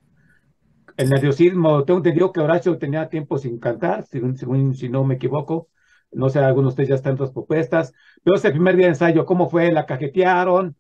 [0.98, 5.70] El nerviosismo, tengo entendido que Horacio tenía tiempo sin cantar, según, si no me equivoco.
[6.12, 7.94] No sé, algunos de ustedes ya están en propuestas.
[8.24, 9.72] Pero este primer día de ensayo, ¿cómo fue?
[9.72, 10.78] ¿La cajetearon?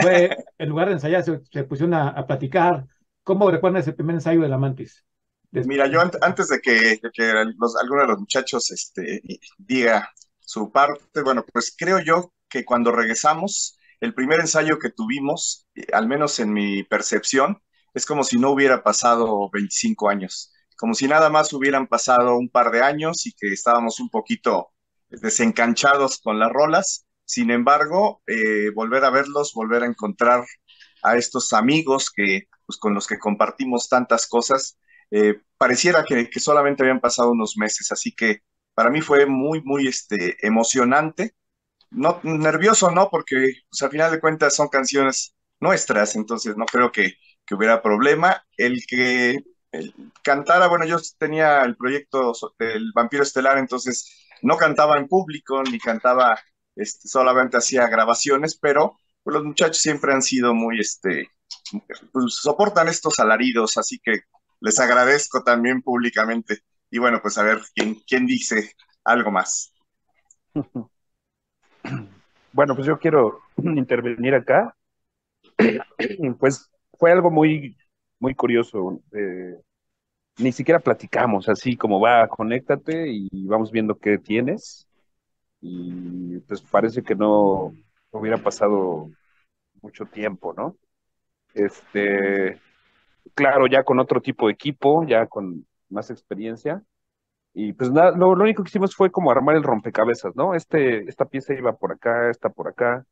[0.00, 2.86] ¿Fue en lugar de ensayar, se, se pusieron a, platicar?
[3.24, 5.04] ¿Cómo recuerdan ese primer ensayo de la mantis?
[5.50, 5.66] Después.
[5.66, 9.20] Mira, yo antes de que, que los, alguno de los muchachos este,
[9.58, 15.68] diga su parte, bueno, pues creo yo que cuando regresamos, el primer ensayo que tuvimos,
[15.92, 17.60] al menos en mi percepción,
[17.94, 22.48] es como si no hubiera pasado 25 años, como si nada más hubieran pasado un
[22.48, 24.72] par de años y que estábamos un poquito
[25.08, 27.06] desencanchados con las rolas.
[27.24, 30.44] Sin embargo, eh, volver a verlos, volver a encontrar
[31.02, 34.78] a estos amigos que, pues, con los que compartimos tantas cosas,
[35.10, 37.92] eh, pareciera que, solamente habían pasado unos meses.
[37.92, 38.40] Así que
[38.74, 41.34] para mí fue muy, muy este, emocionante
[41.90, 43.08] no nervioso, ¿no?
[43.10, 47.14] Porque pues, al final de cuentas son canciones nuestras, entonces no creo que,
[47.46, 48.44] que hubiera problema.
[48.56, 49.38] El que
[50.22, 55.78] cantara, bueno, yo tenía el proyecto del Vampiro Estelar, entonces no cantaba en público, ni
[55.78, 56.38] cantaba,
[56.76, 61.30] este, solamente hacía grabaciones, pero pues, los muchachos siempre han sido muy, este,
[62.12, 64.20] pues, soportan estos alaridos, así que
[64.60, 66.60] les agradezco también públicamente.
[66.90, 68.74] Y bueno, pues a ver quién, quién dice
[69.04, 69.72] algo más.
[72.52, 74.76] Bueno, pues yo quiero intervenir acá.
[76.38, 76.68] Pues
[77.00, 77.76] fue algo muy,
[78.20, 79.00] muy curioso.
[79.12, 79.58] Eh,
[80.38, 84.86] ni siquiera platicamos así como va, conéctate y vamos viendo qué tienes.
[85.62, 87.74] Y pues parece que no
[88.10, 89.10] hubiera pasado
[89.82, 90.76] mucho tiempo, ¿no?
[91.54, 92.60] Este,
[93.34, 96.82] claro, ya con otro tipo de equipo, ya con más experiencia,
[97.52, 100.54] y pues nada, lo, lo, único que hicimos fue como armar el rompecabezas, ¿no?
[100.54, 103.04] Este, esta pieza iba por acá, esta por acá,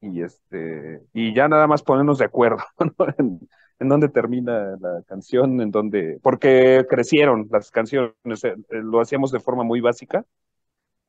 [0.00, 2.64] y este, y ya nada más ponernos de acuerdo,
[2.98, 3.06] ¿no?
[3.18, 3.48] En,
[3.80, 9.40] en dónde termina la canción, en dónde, porque crecieron las canciones, eh, lo hacíamos de
[9.40, 10.24] forma muy básica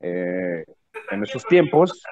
[0.00, 0.64] eh,
[1.10, 2.02] en esos tiempos,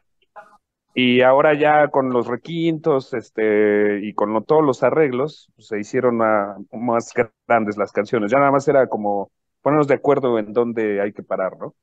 [0.94, 5.78] y ahora ya con los requintos, este, y con lo, todos los arreglos, pues, se
[5.78, 7.12] hicieron a, más
[7.46, 9.30] grandes las canciones, ya nada más era como
[9.62, 11.74] ponernos de acuerdo en dónde hay que parar, ¿no?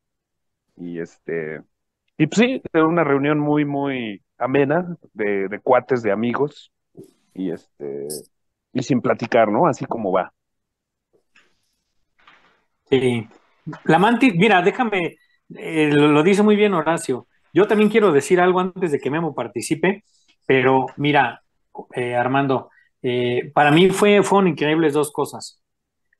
[0.77, 1.61] Y este,
[2.17, 6.71] y pues sí, una reunión muy, muy amena de, de cuates, de amigos,
[7.33, 8.07] y este,
[8.73, 9.67] y sin platicar, ¿no?
[9.67, 10.33] Así como va.
[12.89, 13.27] Sí.
[13.85, 15.17] La mantis, mira, déjame,
[15.55, 17.27] eh, lo, dice muy bien Horacio.
[17.53, 20.03] Yo también quiero decir algo antes de que Memo participe,
[20.45, 21.41] pero mira,
[21.93, 22.69] eh, Armando,
[23.01, 25.61] eh, para mí fue, fueron increíbles dos cosas.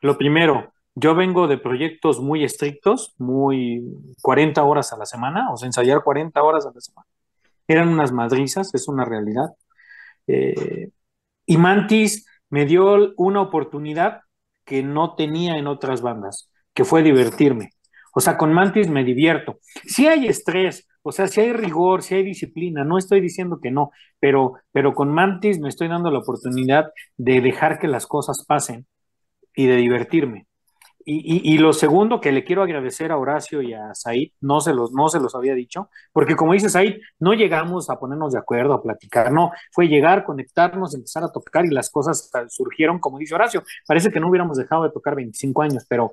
[0.01, 3.83] Lo primero, yo vengo de proyectos muy estrictos, muy
[4.21, 7.07] 40 horas a la semana, o sea, ensayar 40 horas a la semana.
[7.67, 9.49] Eran unas madrizas, es una realidad.
[10.27, 10.91] Eh,
[11.45, 14.21] y Mantis me dio una oportunidad
[14.65, 17.71] que no tenía en otras bandas, que fue divertirme.
[18.13, 19.59] O sea, con Mantis me divierto.
[19.85, 23.71] Si hay estrés, o sea, si hay rigor, si hay disciplina, no estoy diciendo que
[23.71, 28.43] no, pero, pero con Mantis me estoy dando la oportunidad de dejar que las cosas
[28.47, 28.87] pasen
[29.55, 30.47] y de divertirme.
[31.07, 34.73] Y, y, lo segundo que le quiero agradecer a Horacio y a Said, no se,
[34.73, 38.39] los, no se los había dicho, porque como dice Said, no llegamos a ponernos de
[38.39, 43.19] acuerdo, a platicar, no, fue llegar, conectarnos, empezar a tocar y las cosas surgieron, como
[43.19, 46.11] dice Horacio, parece que no hubiéramos dejado de tocar 25 años, pero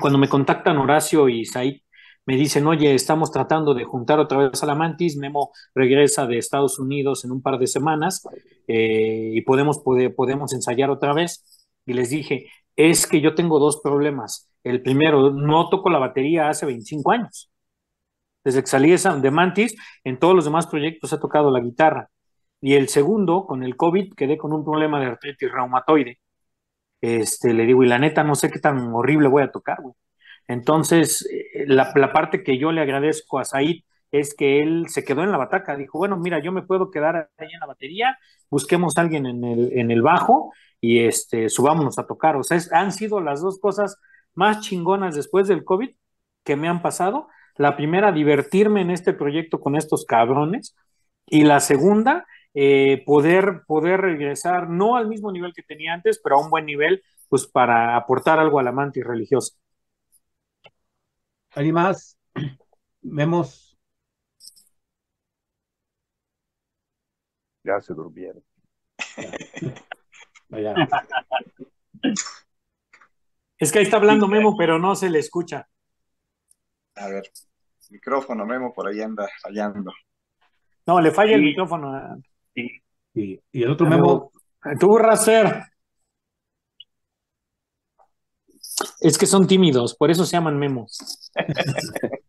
[0.00, 1.80] cuando me contactan Horacio y Said,
[2.26, 6.38] me dicen, oye, estamos tratando de juntar otra vez a la Mantis, Memo regresa de
[6.38, 8.22] Estados Unidos en un par de semanas
[8.68, 11.66] eh, y podemos, pode, podemos ensayar otra vez.
[11.86, 12.46] Y les dije,
[12.88, 14.50] es que yo tengo dos problemas.
[14.64, 17.50] El primero, no toco la batería hace 25 años.
[18.44, 22.10] Desde que salí de Mantis, en todos los demás proyectos he tocado la guitarra.
[22.60, 26.20] Y el segundo, con el COVID, quedé con un problema de artritis reumatoide.
[27.00, 29.94] este, le digo, y la neta no sé qué tan horrible voy a tocar, güey.
[30.48, 35.04] Entonces, eh, la, la parte que yo le agradezco a Said es que él se
[35.04, 38.18] quedó en la bataca, dijo, bueno, mira, yo me puedo quedar ahí en la batería,
[38.50, 42.36] busquemos a alguien en el, en el bajo y este, subámonos a tocar.
[42.36, 43.98] O sea, es- han sido las dos cosas
[44.34, 45.90] más chingonas después del COVID
[46.44, 47.28] que me han pasado.
[47.56, 50.74] La primera, divertirme en este proyecto con estos cabrones.
[51.26, 56.36] Y la segunda, eh, poder, poder regresar, no al mismo nivel que tenía antes, pero
[56.36, 59.54] a un buen nivel, pues para aportar algo a la mantis religiosa.
[61.50, 62.18] ¿Alguien más?
[63.02, 63.78] Vemos.
[67.64, 68.44] Ya se durmieron.
[70.50, 70.74] Vaya.
[73.58, 75.68] Es que ahí está hablando Memo, pero no se le escucha.
[76.96, 77.24] A ver,
[77.90, 79.92] micrófono, Memo, por ahí anda fallando.
[80.86, 81.46] No, le falla el Sí.
[81.46, 82.16] micrófono.
[82.54, 84.32] Y, y el otro memo,
[84.78, 85.62] Tú, Racer.
[89.00, 91.30] Es que son tímidos, por eso se llaman memos.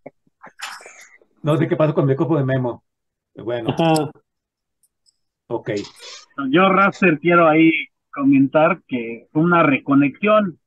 [1.43, 2.83] no sé qué pasó con el micrófono de memo.
[3.35, 4.11] Bueno, Ajá.
[5.47, 5.69] ok.
[6.49, 7.71] Yo, Raster, quiero ahí
[8.11, 10.59] comentar que fue una reconexión.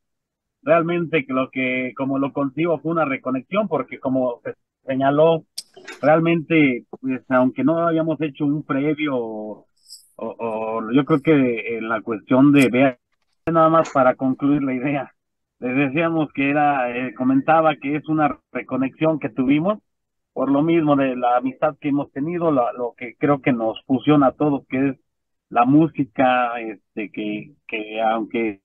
[0.62, 4.54] Realmente que lo que, como lo concibo, fue una reconexión, porque como se
[4.86, 5.44] señaló,
[6.00, 9.16] realmente, pues, aunque no hayamos hecho un previo,
[10.16, 12.98] o yo creo que en la cuestión de ver,
[13.46, 15.12] nada más para concluir la idea,
[15.60, 19.80] les decíamos que era, eh, comentaba que es una reconexión que tuvimos,
[20.32, 23.80] por lo mismo de la amistad que hemos tenido, la- lo que creo que nos
[23.86, 24.96] fusiona a todos, que es
[25.50, 28.60] la música, este, que, que aunque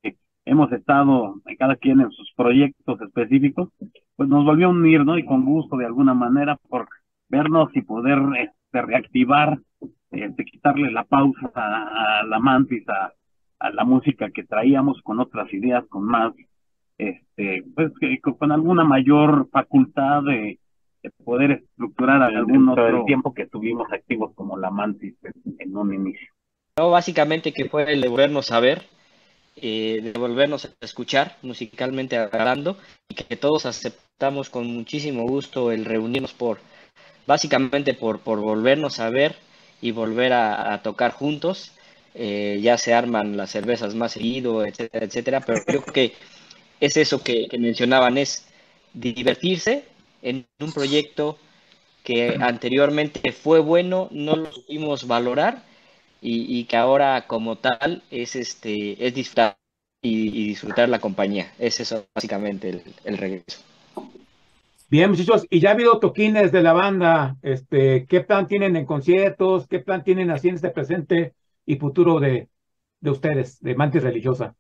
[0.46, 3.70] hemos estado cada quien en sus proyectos específicos,
[4.16, 5.18] pues nos volvió a unir, ¿no?
[5.18, 6.88] Y con gusto de alguna manera por
[7.30, 9.60] vernos y poder este, reactivar,
[10.12, 13.14] este, quitarle la pausa a, a la mantis, a,
[13.60, 16.34] a la música que traíamos con otras ideas, con más,
[16.98, 20.60] este, pues que- con alguna mayor facultad de,
[21.04, 25.94] de poder estructurar algún otro tiempo que estuvimos activos como la mantis en, en un
[25.94, 26.30] inicio.
[26.80, 28.84] No, básicamente que fue el de volvernos a ver,
[29.58, 32.78] eh, de volvernos a escuchar musicalmente hablando
[33.10, 36.60] y que todos aceptamos con muchísimo gusto el reunirnos por,
[37.28, 39.36] básicamente por, por volvernos a ver
[39.82, 41.74] y volver a, tocar juntos.
[42.16, 46.14] Eh, ya se arman las cervezas más seguido, etcétera, etcétera, pero creo que
[46.80, 48.48] es eso que, que mencionaban, es
[48.94, 49.84] divertirse
[50.22, 51.38] en un proyecto
[52.06, 55.68] que anteriormente fue bueno, no lo supimos valorar
[56.22, 59.58] y, y que ahora como tal es este es disfrutar
[60.02, 61.54] y, y disfrutar la compañía.
[61.60, 63.62] Es eso básicamente el, el regreso.
[64.90, 68.86] Bien, muchachos, y ya ha habido toquines de la banda, este, ¿qué plan tienen en
[68.86, 69.68] conciertos?
[69.68, 72.50] ¿Qué plan tienen así en este presente y futuro de,
[73.00, 74.56] de ustedes, de Mantis Religiosa?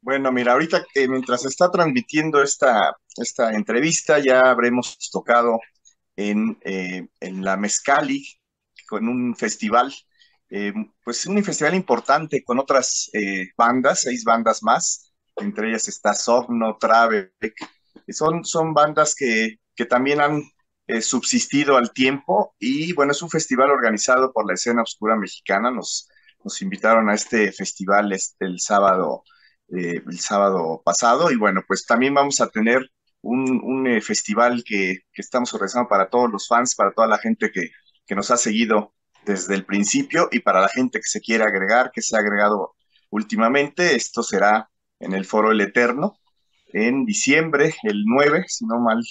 [0.00, 5.58] Bueno, mira, ahorita que mientras se está transmitiendo esta, esta entrevista, ya habremos tocado
[6.16, 8.24] en, eh, en la Mezcali,
[8.86, 9.92] con un festival,
[10.50, 10.72] eh,
[11.04, 16.76] pues un festival importante con otras eh, bandas, seis bandas más, entre ellas está Sogno,
[16.78, 17.54] Travek,
[18.08, 20.42] son, son bandas que, que también han
[20.86, 25.70] eh, subsistido al tiempo y bueno, es un festival organizado por la escena oscura mexicana,
[25.70, 26.08] nos,
[26.44, 29.24] nos invitaron a este festival este, el sábado
[29.68, 31.30] eh, el sábado pasado.
[31.30, 32.88] Y bueno, pues también vamos a tener
[33.22, 37.70] un, festival que, que, estamos organizando para todos los fans, para toda la gente que,
[38.06, 38.94] que, nos ha seguido
[39.24, 42.76] desde el principio y para la gente que se quiere agregar, que se ha agregado
[43.10, 43.96] últimamente.
[43.96, 46.18] Esto será en el Foro El Eterno
[46.72, 49.02] en diciembre, el 9, si no mal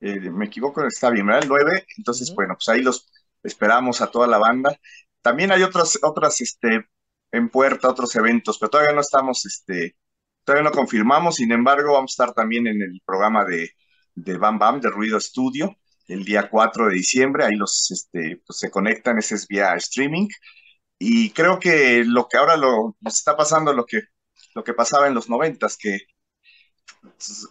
[0.00, 1.44] eh, me equivoco, está bien, ¿verdad?
[1.44, 1.86] El 9.
[1.96, 3.10] Entonces, bueno, pues ahí los
[3.42, 4.76] esperamos a toda la banda.
[5.22, 6.86] También hay otras, otras este,
[7.32, 9.96] en puerta otros eventos, pero todavía no estamos, este,
[10.44, 13.70] todavía no confirmamos, sin embargo, vamos a estar también en el programa de,
[14.14, 15.76] de Bam Bam, de Ruido Studio,
[16.08, 20.28] el día 4 de diciembre, ahí los, este, pues se conectan, ese es vía streaming,
[20.98, 24.02] y creo que lo que ahora lo, nos está pasando, lo que,
[24.54, 25.98] lo que pasaba en los noventas, que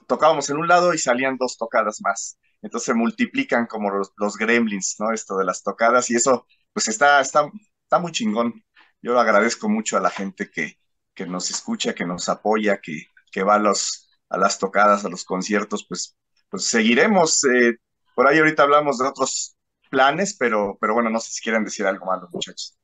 [0.07, 4.37] tocábamos en un lado y salían dos tocadas más, entonces se multiplican como los, los
[4.37, 5.11] gremlins, ¿no?
[5.11, 7.49] Esto de las tocadas, y eso, pues está, está,
[7.83, 8.63] está muy chingón,
[9.01, 10.77] yo agradezco mucho a la gente que,
[11.13, 15.09] que nos escucha, que nos apoya, que, que va a, los, a las tocadas, a
[15.09, 16.17] los conciertos, pues,
[16.49, 17.43] pues seguiremos.
[17.45, 17.75] Eh,
[18.15, 19.55] por ahí ahorita hablamos de otros
[19.89, 22.77] planes, pero, pero bueno, no sé si quieren decir algo más los muchachos.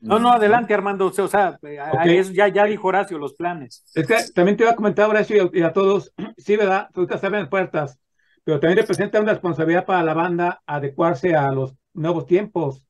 [0.00, 2.18] No, no, adelante Armando, o sea, okay.
[2.18, 3.84] es, ya, ya dijo Horacio los planes.
[3.94, 6.88] Es que también te iba a comentar, Horacio, y a, y a todos, sí, ¿verdad?
[6.94, 7.98] Ahorita se abren puertas,
[8.44, 12.86] pero también representa una responsabilidad para la banda adecuarse a los nuevos tiempos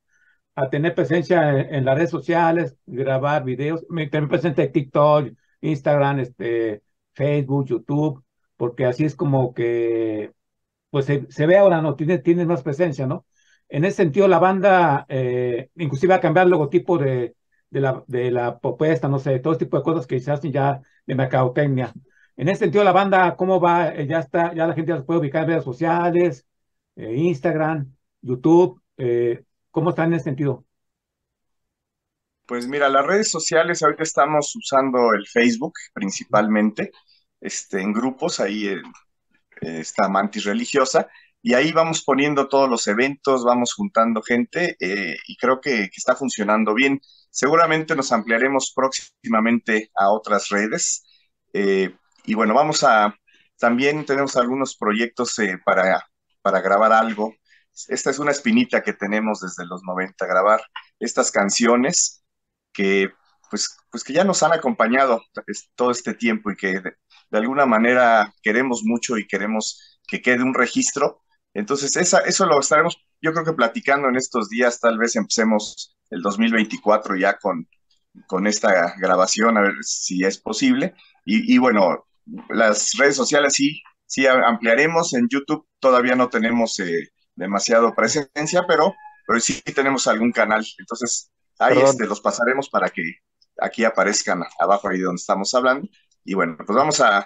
[0.55, 3.85] a tener presencia en, en las redes sociales, grabar videos,
[4.29, 5.29] presencia en TikTok,
[5.61, 8.23] Instagram, este, Facebook, YouTube,
[8.59, 10.33] porque así es como que
[10.91, 11.95] pues se, ve ahora, ¿no?
[11.95, 13.25] Tiene, tiene más presencia, ¿no?
[13.69, 17.35] En ese sentido, la banda, eh, inclusive va a cambiar el logotipo de,
[17.69, 20.81] de, la, de la propuesta, no sé, todo tipo de cosas que se hacen ya
[21.05, 21.93] de mercadotecnia.
[22.37, 23.89] En ese sentido, la banda, ¿cómo va?
[23.95, 26.45] Eh, ya está, ya la gente ya se puede ubicar en redes sociales,
[26.95, 30.65] eh, Instagram, YouTube, eh, ¿cómo está en ese sentido?
[32.45, 36.91] Pues mira, las redes sociales ahorita estamos usando el Facebook principalmente,
[37.41, 38.81] este, en grupos, ahí eh,
[39.61, 41.07] está Mantis Religiosa,
[41.41, 46.15] y ahí vamos poniendo todos los eventos, vamos juntando gente, eh, y creo que, está
[46.15, 46.99] funcionando bien.
[47.29, 51.03] Seguramente nos ampliaremos próximamente a otras redes,
[51.53, 53.15] eh, y bueno, vamos a,
[53.57, 55.35] también tenemos algunos proyectos
[55.65, 56.05] para,
[56.41, 57.35] para grabar algo.
[57.87, 60.61] Esta es una espinita que tenemos desde los 90, grabar
[60.99, 62.23] estas canciones
[62.73, 63.11] que
[63.49, 65.23] pues, pues que ya nos han acompañado
[65.75, 66.81] todo este tiempo y que
[67.29, 71.21] de, alguna manera queremos mucho y queremos que quede un registro.
[71.53, 75.97] Entonces, esa, eso lo estaremos, yo creo que platicando en estos días, tal vez empecemos
[76.09, 77.67] el 2024 ya con,
[78.27, 80.93] con esta grabación, a ver si es posible.
[81.25, 82.05] Y, y bueno,
[82.49, 85.13] las redes sociales sí, sí ampliaremos.
[85.13, 90.65] En YouTube todavía no tenemos eh, demasiado presencia, pero, pero sí tenemos algún canal.
[90.77, 93.03] Entonces, ahí este, los pasaremos para que
[93.61, 95.87] aquí aparezcan abajo ahí donde estamos hablando.
[96.29, 97.19] Y bueno, pues vamos a,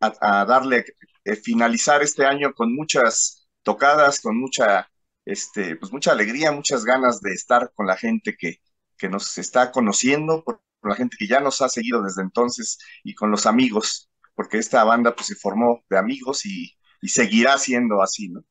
[0.00, 0.84] a, a darle,
[1.24, 4.90] eh, finalizar este año con muchas tocadas, con mucha,
[5.24, 8.56] este, pues mucha alegría, muchas ganas de estar con la gente que,
[8.98, 12.78] que nos está conociendo, por- con la gente que ya nos ha seguido desde entonces
[13.04, 17.56] y con los amigos, porque esta banda pues se formó de amigos y, y seguirá
[17.58, 18.42] siendo así, ¿no?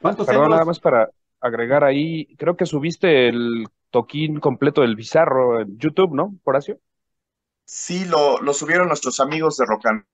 [0.00, 5.60] ¿Cuántos Perdón, nada más para agregar ahí, creo que subiste el toquín completo del Bizarro
[5.60, 6.78] en YouTube, ¿no, Horacio?
[7.66, 10.04] Sí, lo, lo subieron nuestros amigos de Rock and.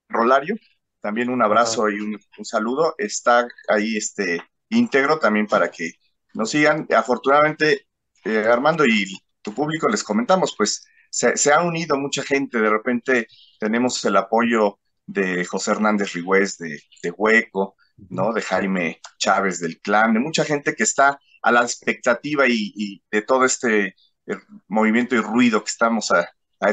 [1.01, 2.95] También un abrazo y un, un saludo.
[2.99, 5.93] Está ahí este íntegro también para que
[6.35, 6.87] nos sigan.
[6.95, 7.87] Afortunadamente,
[8.25, 9.07] eh, Armando y
[9.43, 12.59] tu público les comentamos, pues se, se ha unido mucha gente.
[12.61, 13.27] De repente
[13.59, 17.77] tenemos el apoyo de José Hernández Rigüez de, de Hueco,
[18.11, 18.33] ¿no?
[18.33, 23.03] De Jaime Chávez del Clan, de mucha gente que está a la expectativa y, y
[23.11, 23.87] de todo este
[24.27, 24.37] eh,
[24.69, 26.29] movimiento y ruido que estamos a-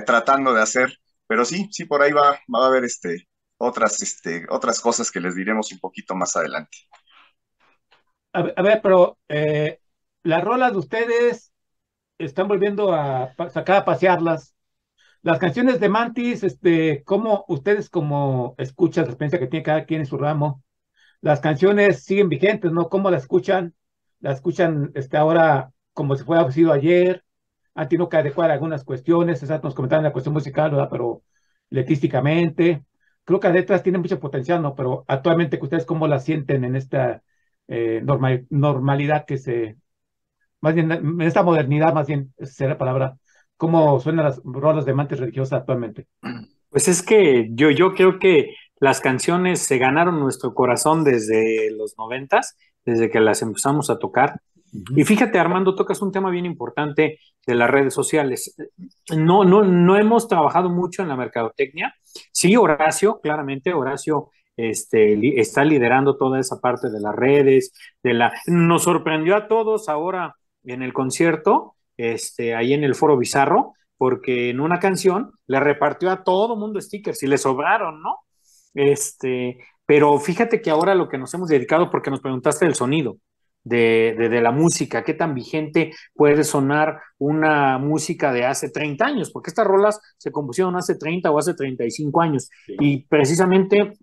[0.05, 0.99] tratando de hacer.
[1.27, 3.27] Pero sí, sí, por ahí va, va a haber este,
[3.57, 6.77] otras, este, otras cosas que les diremos un poquito más adelante.
[8.33, 9.79] A ver, pero eh,
[10.23, 11.51] las rolas de ustedes
[12.19, 14.55] están volviendo a sacar a pasearlas.
[15.23, 20.01] Las canciones de Mantis, este, ¿cómo ustedes como escuchas la experiencia que tiene cada quien
[20.01, 20.63] en su ramo?
[21.21, 22.89] Las canciones siguen vigentes, ¿no?
[22.89, 23.73] ¿Cómo las escuchan?
[24.19, 27.23] ¿La escuchan este, ahora como si fuera sido ayer?
[27.77, 30.89] Han tenido que adecuar algunas cuestiones, exacto, nos comentaban la cuestión musical, ¿verdad?
[30.91, 31.23] Pero
[31.69, 32.83] letísticamente.
[33.25, 34.75] Creo que las letras tienen mucho potencial, ¿no?
[34.75, 37.23] Pero actualmente, ¿ustedes cómo las sienten en esta
[37.67, 39.77] eh, normal- normalidad que se,
[40.61, 43.17] más bien, en esta modernidad, más bien, será la palabra,
[43.57, 46.07] ¿cómo suenan las rolas de Mantis Religiosa actualmente?
[46.69, 51.97] Pues es que yo, yo creo que las canciones se ganaron nuestro corazón desde los
[51.97, 52.55] noventas,
[52.85, 54.41] desde que las empezamos a tocar.
[54.71, 58.55] Y fíjate, Armando, tocas un tema bien importante de las redes sociales.
[59.15, 61.95] No, no, no hemos trabajado mucho en la mercadotecnia.
[62.31, 67.71] Sí, Horacio, claramente, Horacio este, está liderando toda esa parte de las redes,
[68.03, 68.33] de la...
[68.47, 74.49] Nos sorprendió a todos ahora en el concierto, este, ahí en el Foro Bizarro, porque
[74.49, 78.19] en una canción le repartió a todo mundo stickers y le sobraron, ¿no?
[78.73, 83.17] Este, pero fíjate que ahora lo que nos hemos dedicado, porque nos preguntaste del sonido,
[83.67, 89.05] de, de, de la música, qué tan vigente puede sonar una música de hace 30
[89.05, 92.49] años, porque estas rolas se compusieron hace 30 o hace 35 años.
[92.67, 93.93] Y precisamente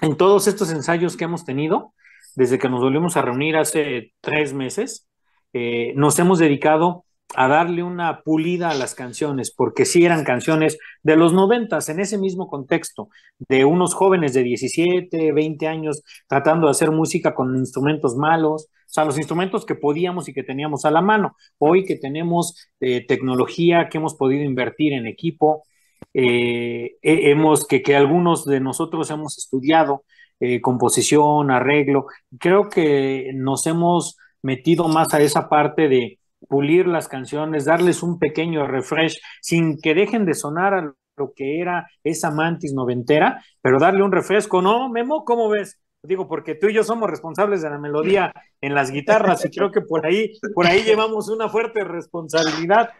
[0.00, 1.94] en todos estos ensayos que hemos tenido,
[2.34, 5.08] desde que nos volvimos a reunir hace tres meses,
[5.52, 7.04] eh, nos hemos dedicado
[7.36, 12.00] a darle una pulida a las canciones, porque sí eran canciones de los noventas, en
[12.00, 13.08] ese mismo contexto,
[13.38, 19.04] de unos jóvenes de 17, 20 años tratando de hacer música con instrumentos malos, sea,
[19.04, 21.36] los instrumentos que podíamos y que teníamos a la mano.
[21.58, 25.64] Hoy que tenemos eh, tecnología, que hemos podido invertir en equipo,
[26.12, 30.04] eh, he- hemos, que, que algunos de nosotros hemos estudiado
[30.40, 32.06] eh, composición, arreglo,
[32.38, 36.18] creo que nos hemos metido más a esa parte de
[36.48, 41.60] pulir las canciones, darles un pequeño refresh sin que dejen de sonar a lo que
[41.60, 45.24] era esa mantis noventera, pero darle un refresco, ¿no, Memo?
[45.24, 45.78] ¿Cómo ves?
[46.04, 49.70] Digo, porque tú y yo somos responsables de la melodía en las guitarras y creo
[49.70, 52.90] que por ahí, por ahí llevamos una fuerte responsabilidad.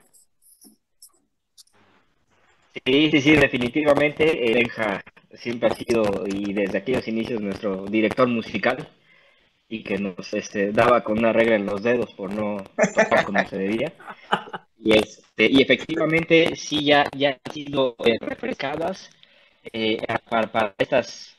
[2.85, 4.25] Sí, sí, sí, definitivamente.
[4.55, 5.03] Benja
[5.37, 8.89] siempre ha sido y desde aquellos inicios nuestro director musical
[9.69, 12.59] y que nos este, daba con una regla en los dedos por no
[12.95, 13.93] tocar como se debía.
[14.79, 19.11] Y, este, y efectivamente sí ya, ya han sido eh, refrescadas
[19.73, 19.99] eh,
[20.29, 21.34] para, estas,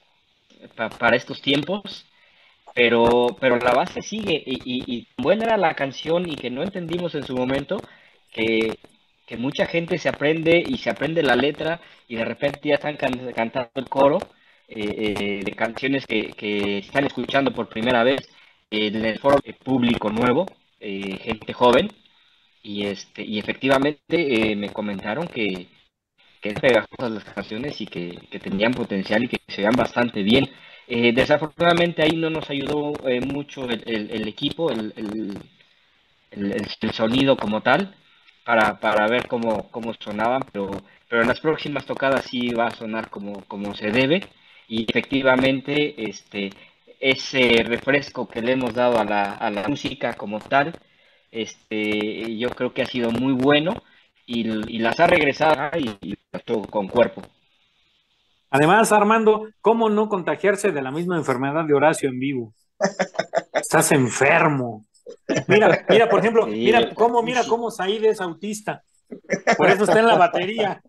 [0.75, 2.05] pa- para estos tiempos,
[2.73, 4.41] pero, pero la base sigue.
[4.45, 7.81] Y, y, buena era la canción y que no entendimos en su momento
[8.31, 8.77] que,
[9.27, 12.97] que mucha gente se aprende y se aprende la letra y de repente ya están
[12.97, 14.17] can- cantando el coro
[14.67, 18.27] eh, eh, de canciones que, que están escuchando por primera vez
[18.71, 20.45] en el foro público nuevo,
[20.79, 21.89] eh, gente joven,
[22.63, 25.67] y este y efectivamente eh, me comentaron que,
[26.45, 30.21] que es pegajosas las canciones y que, que tenían potencial y que se veían bastante
[30.21, 30.47] bien.
[30.87, 34.93] Eh, desafortunadamente ahí no nos ayudó eh, mucho el, el- el equipo, el-
[36.81, 37.95] el sonido como tal,
[38.43, 40.69] para, para ver cómo, cómo sonaban, pero,
[41.09, 44.21] pero en las próximas tocadas sí va a sonar como, como se debe
[44.67, 46.51] y efectivamente este,
[46.99, 50.73] ese refresco que le hemos dado a la, a la música como tal,
[51.31, 53.73] este, yo creo que ha sido muy bueno
[54.25, 54.41] y,
[54.75, 57.21] y las ha regresado y, y todo con cuerpo.
[58.49, 62.53] Además, Armando, ¿cómo no contagiarse de la misma enfermedad de Horacio en vivo?
[63.53, 64.85] Estás enfermo.
[65.47, 66.51] Mira, mira, por ejemplo, Sí.
[66.51, 68.81] mira cómo, mira cómo Said es autista.
[69.57, 70.81] Por eso está en la batería.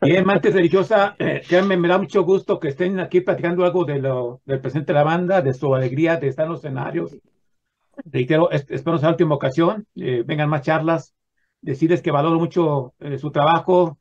[0.00, 3.98] Bien, Mantis Religiosa, eh, créanme, me da mucho gusto que estén aquí platicando algo de
[3.98, 7.14] lo, del presente de la banda, de su alegría de estar en los escenarios.
[8.04, 11.14] Reitero, es- espero sea la última ocasión, eh, vengan más charlas,
[11.60, 13.98] decirles que valoro mucho eh, su trabajo,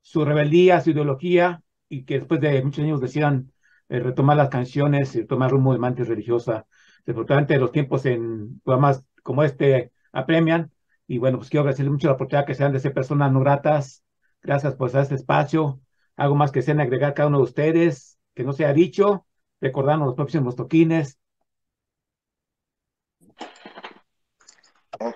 [0.00, 3.52] su rebeldía, su ideología, y que después de muchos años decidan
[3.88, 6.66] eh, retomar las canciones y tomar rumbo de Mantis Religiosa.
[7.04, 10.72] Desafortunadamente los tiempos en programas como este apremian,
[11.06, 14.04] y bueno, pues quiero agradecerles mucho la oportunidad que sean de ser personas no gratas,
[14.44, 15.80] Gracias por este espacio.
[16.16, 19.24] Algo más que sean agregar cada uno de ustedes, que no se ha dicho,
[19.60, 21.18] recordarnos los próximos toquines.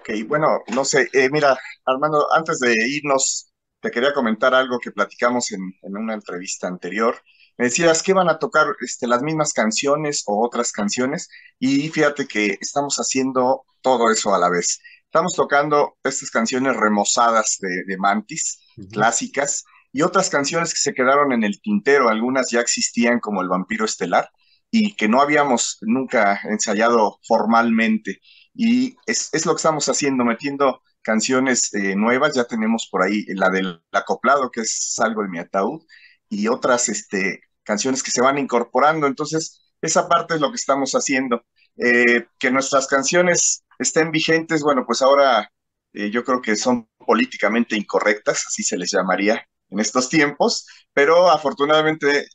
[0.09, 3.51] Ok, bueno, no sé, eh, mira, Armando, antes de irnos,
[3.81, 7.21] te quería comentar algo que platicamos en, en una entrevista anterior.
[7.59, 11.29] Me decías que van a tocar este, las mismas canciones o otras canciones,
[11.59, 14.79] y fíjate que estamos haciendo todo eso a la vez.
[15.07, 18.61] Estamos tocando estas canciones remozadas de, de Mantis,
[18.93, 23.49] clásicas, y otras canciones que se quedaron en el tintero, algunas ya existían como El
[23.49, 24.31] Vampiro Estelar,
[24.71, 28.21] y que no habíamos nunca ensayado formalmente.
[28.57, 32.35] Y es, es lo que estamos haciendo, metiendo canciones eh, nuevas.
[32.35, 35.83] Ya tenemos por ahí la del acoplado, que es Salgo de mi ataúd,
[36.29, 39.07] y otras este, canciones que se van incorporando.
[39.07, 41.45] Entonces, esa parte es lo que estamos haciendo.
[41.77, 45.53] Eh, que nuestras canciones estén vigentes, bueno, pues ahora
[45.93, 51.31] eh, yo creo que son políticamente incorrectas, así se les llamaría en estos tiempos, pero
[51.31, 52.27] afortunadamente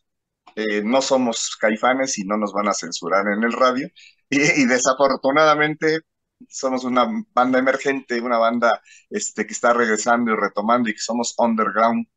[0.83, 3.87] no somos caifanes y no nos van a censurar en el radio.
[4.33, 6.01] Y desafortunadamente
[6.49, 11.35] somos una banda emergente, una banda este, que está regresando y retomando y que somos
[11.37, 12.07] underground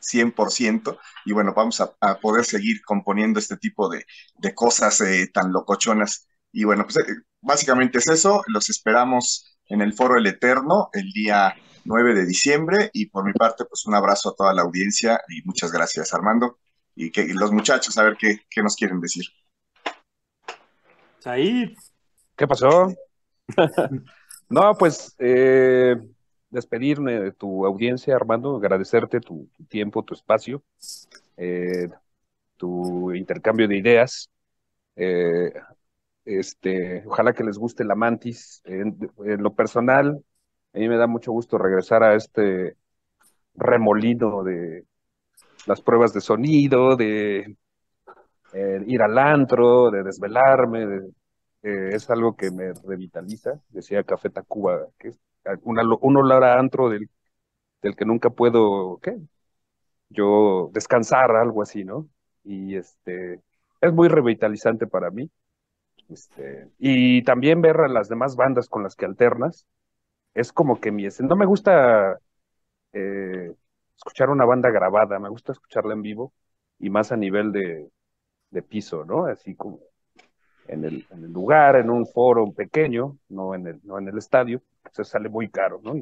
[0.00, 0.98] 100%.
[1.24, 4.04] Y bueno, vamos a, a poder seguir componiendo este tipo de,
[4.36, 6.28] de cosas eh, tan locochonas.
[6.52, 8.42] Y bueno, pues eh, básicamente es eso.
[8.46, 11.54] Los esperamos en el Foro El Eterno el día
[11.84, 12.90] 9 de diciembre.
[12.92, 16.58] Y por mi parte, pues un abrazo a toda la audiencia y muchas gracias, Armando.
[16.94, 19.24] Y que y los muchachos, a ver qué, qué nos quieren decir.
[21.18, 21.70] Said.
[22.36, 22.92] ¿Qué pasó?
[24.48, 25.96] no, pues eh,
[26.50, 30.62] despedirme de tu audiencia, Armando, agradecerte tu, tiempo, tu espacio,
[31.36, 31.88] eh,
[32.56, 34.30] tu intercambio de ideas.
[34.96, 35.52] Eh,
[36.24, 38.62] este, ojalá que les guste la mantis.
[38.64, 40.24] En, lo personal,
[40.72, 42.76] a mí me da mucho gusto regresar a este
[43.54, 44.84] remolino de
[45.66, 47.56] las pruebas de sonido, de
[48.86, 51.10] ir al antro, de desvelarme, de,
[51.64, 55.20] eh, es algo que me revitaliza, decía Café Tacuba, que es
[55.64, 57.10] una, un olor a antro del,
[57.82, 59.18] del que nunca puedo, ¿qué?
[60.10, 62.08] Yo descansar, algo así, ¿no?
[62.44, 63.40] Y este,
[63.80, 65.30] es muy revitalizante para mí.
[66.08, 69.66] Este, y también ver a las demás bandas con las que alternas,
[70.34, 72.18] es como que mi, no me gusta
[72.92, 73.54] eh,
[73.96, 76.34] escuchar una banda grabada, me gusta escucharla en vivo
[76.78, 77.90] y más a nivel de,
[78.50, 79.26] de piso, ¿no?
[79.26, 79.80] Así como
[80.68, 84.18] en el, en el, lugar, en un foro pequeño, no en el, no en el
[84.18, 84.62] estadio,
[84.92, 85.94] se sale muy caro, ¿no?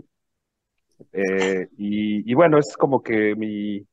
[1.12, 3.84] Eh, y, y, bueno, es como que mi,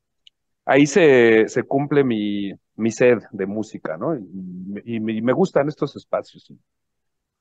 [0.66, 4.16] ahí se, se cumple mi, mi sed de música, ¿no?
[4.16, 6.50] Y, me, gustan estos espacios.
[6.50, 6.60] y,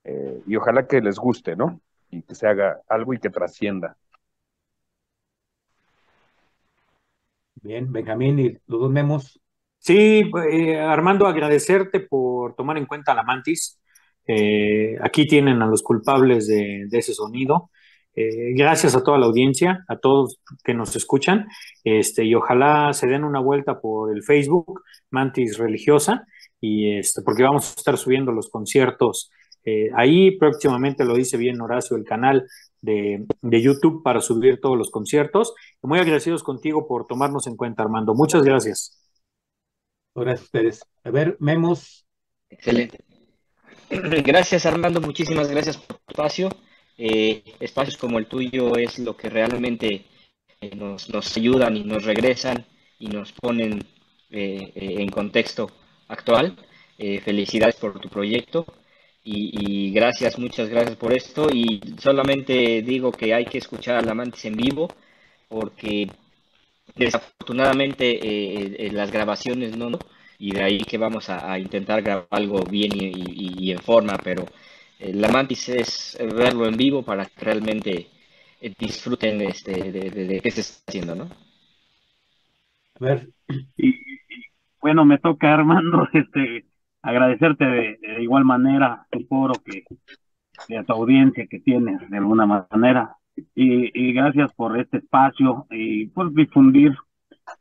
[0.05, 1.81] eh, y ojalá que les guste, ¿no?
[2.11, 3.97] Y que se haga algo y que trascienda.
[7.63, 9.41] Bien, Benjamín y los dos memos.
[9.89, 13.81] Sí, eh, Armando, agradecerte por tomar en cuenta la mantis.
[14.27, 17.71] Eh, aquí tienen a los culpables de, de ese sonido.
[18.15, 21.47] Eh, gracias a toda la audiencia, a todos que nos escuchan,
[21.85, 26.27] este, y ojalá se den una vuelta por el Facebook, Mantis Religiosa,
[26.61, 29.31] y este, porque vamos a estar subiendo los conciertos
[29.65, 30.37] eh, ahí.
[30.37, 32.47] Próximamente lo dice bien Horacio, el canal
[32.83, 35.55] de, de YouTube para subir todos los conciertos.
[35.81, 38.13] Muy agradecidos contigo por tomarnos en cuenta, Armando.
[38.15, 39.08] Muchas gracias.
[40.21, 40.85] Gracias a ustedes.
[41.05, 42.07] A ver, memos.
[42.51, 43.05] Excelente.
[43.91, 46.51] Gracias Armando, muchísimas gracias por tu espacio.
[46.99, 50.05] Eh, espacios como el tuyo es lo que realmente
[50.61, 52.67] eh, nos, nos ayudan y nos regresan
[52.99, 53.79] y nos ponen
[54.31, 55.71] eh, eh, en contexto
[56.09, 56.57] actual.
[56.99, 58.67] Felicidades por tu proyecto
[59.23, 61.47] y, y gracias, muchas gracias por esto.
[61.53, 64.89] Y solamente digo que hay que escuchar a la Mantis en vivo
[65.49, 66.09] porque
[66.99, 69.99] desafortunadamente eh, eh, las grabaciones no, no,
[70.39, 73.13] y de ahí que vamos a, intentar grabar algo bien y,
[73.67, 74.45] y- en forma, pero
[74.99, 78.07] eh, la Mantis es verlo en vivo para que realmente
[78.79, 81.29] disfruten este, de, de, de qué se está haciendo, ¿no?
[83.01, 83.29] Ver,
[83.77, 83.95] Y,
[84.81, 86.67] bueno, me toca, Armando, este,
[87.03, 89.85] agradecerte de, de igual manera tu foro que,
[90.69, 93.18] y a tu audiencia que tienes de alguna manera.
[93.55, 96.95] Y, y gracias por este espacio y por difundir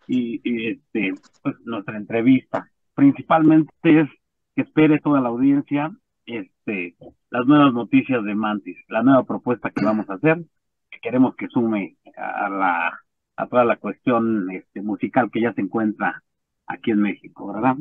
[0.08, 2.70] y, y, este, pues, nuestra entrevista.
[2.94, 4.10] Principalmente es
[4.56, 5.92] que espere toda la audiencia
[6.28, 6.96] este,
[7.30, 10.44] las nuevas noticias de Mantis, la nueva propuesta que vamos a hacer,
[10.92, 13.00] que queremos que sume a la
[13.38, 16.24] a toda la cuestión este, musical que ya se encuentra
[16.66, 17.78] aquí en México, ¿verdad?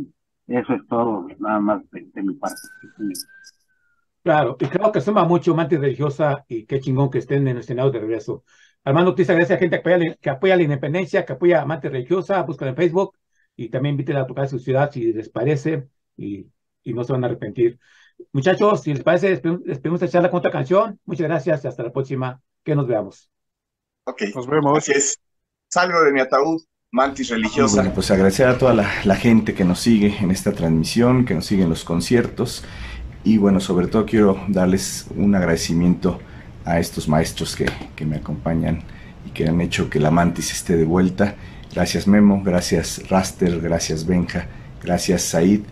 [0.47, 2.61] Eso es todo, nada más de, de mi parte.
[4.27, 7.63] Claro, y creo que suma mucho Mantis Religiosa y qué chingón que estén en el
[7.65, 8.45] Senado de regreso.
[8.85, 11.67] Armando Ortiz agradece a gente que apoya, la- que apoya la independencia, que apoya a
[11.67, 13.17] Mantis Religiosa, buscan en Facebook
[13.57, 16.47] y también inviten a tocar su ciudad si les parece y,
[16.83, 17.79] y no se van a arrepentir.
[18.33, 19.29] Muchachos, si les parece,
[19.65, 20.99] despedimos esta charla con otra canción.
[21.05, 22.41] Muchas gracias y hasta la próxima.
[22.65, 23.31] Que nos veamos.
[24.05, 24.79] Ok, Nos vemos.
[24.79, 25.19] así es.
[25.69, 26.63] Salgo de mi ataúd,
[26.93, 27.77] mantis religiosa.
[27.77, 31.35] Bueno, pues agradecer a toda la, la gente que nos sigue en esta transmisión, que
[31.35, 32.65] nos sigue en los conciertos.
[33.27, 36.21] Y bueno, sobre todo quiero darles un agradecimiento
[36.65, 37.67] a estos maestros que,
[37.97, 38.85] que me acompañan
[39.27, 41.35] y que han hecho que la mantis esté de vuelta.
[41.75, 44.47] Gracias Memo, gracias Raster, gracias Benja,
[44.81, 45.63] gracias Said.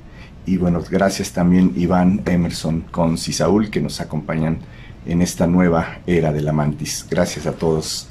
[0.47, 4.59] Y bueno, gracias también Iván, Emerson, Cons y que nos acompañan
[5.07, 7.07] en esta nueva era de la mantis.
[7.09, 8.09] Gracias a todos.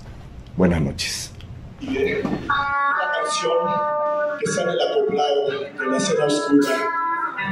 [0.56, 1.34] Buenas noches.
[1.82, 3.58] La canción
[4.40, 6.78] que sale el acoplado de la cena oscura,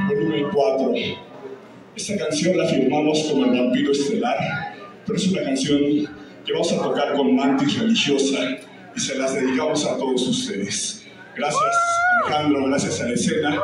[0.07, 1.30] volumen 4.
[1.95, 4.37] Esta canción la firmamos como el vampiro estelar,
[5.05, 5.79] pero es una canción
[6.45, 8.57] que vamos a tocar con mantis religiosa
[8.95, 11.05] y se las dedicamos a todos ustedes.
[11.35, 11.61] Gracias
[12.25, 13.61] Alejandro, gracias a la escena.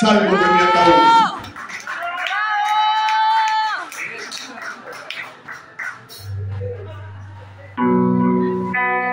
[0.00, 1.32] Salgo de mi ataúd.
[8.72, 9.11] Esta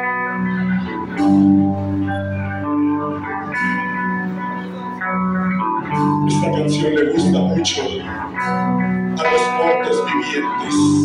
[10.41, 10.98] this.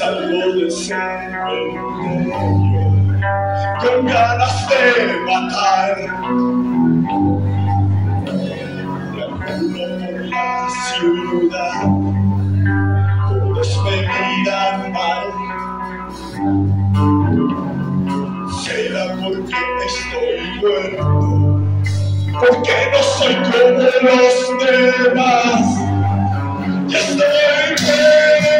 [0.00, 1.84] Salgo del cementerio
[3.80, 4.84] con ganas de
[5.26, 5.94] matar.
[9.14, 11.82] Deambulo por la ciudad
[13.28, 15.26] con despedida mal.
[18.62, 21.08] ¿Será porque estoy muerto?
[22.40, 23.84] Porque no soy como
[24.16, 25.64] los demás.
[26.88, 28.59] Ya estoy bien.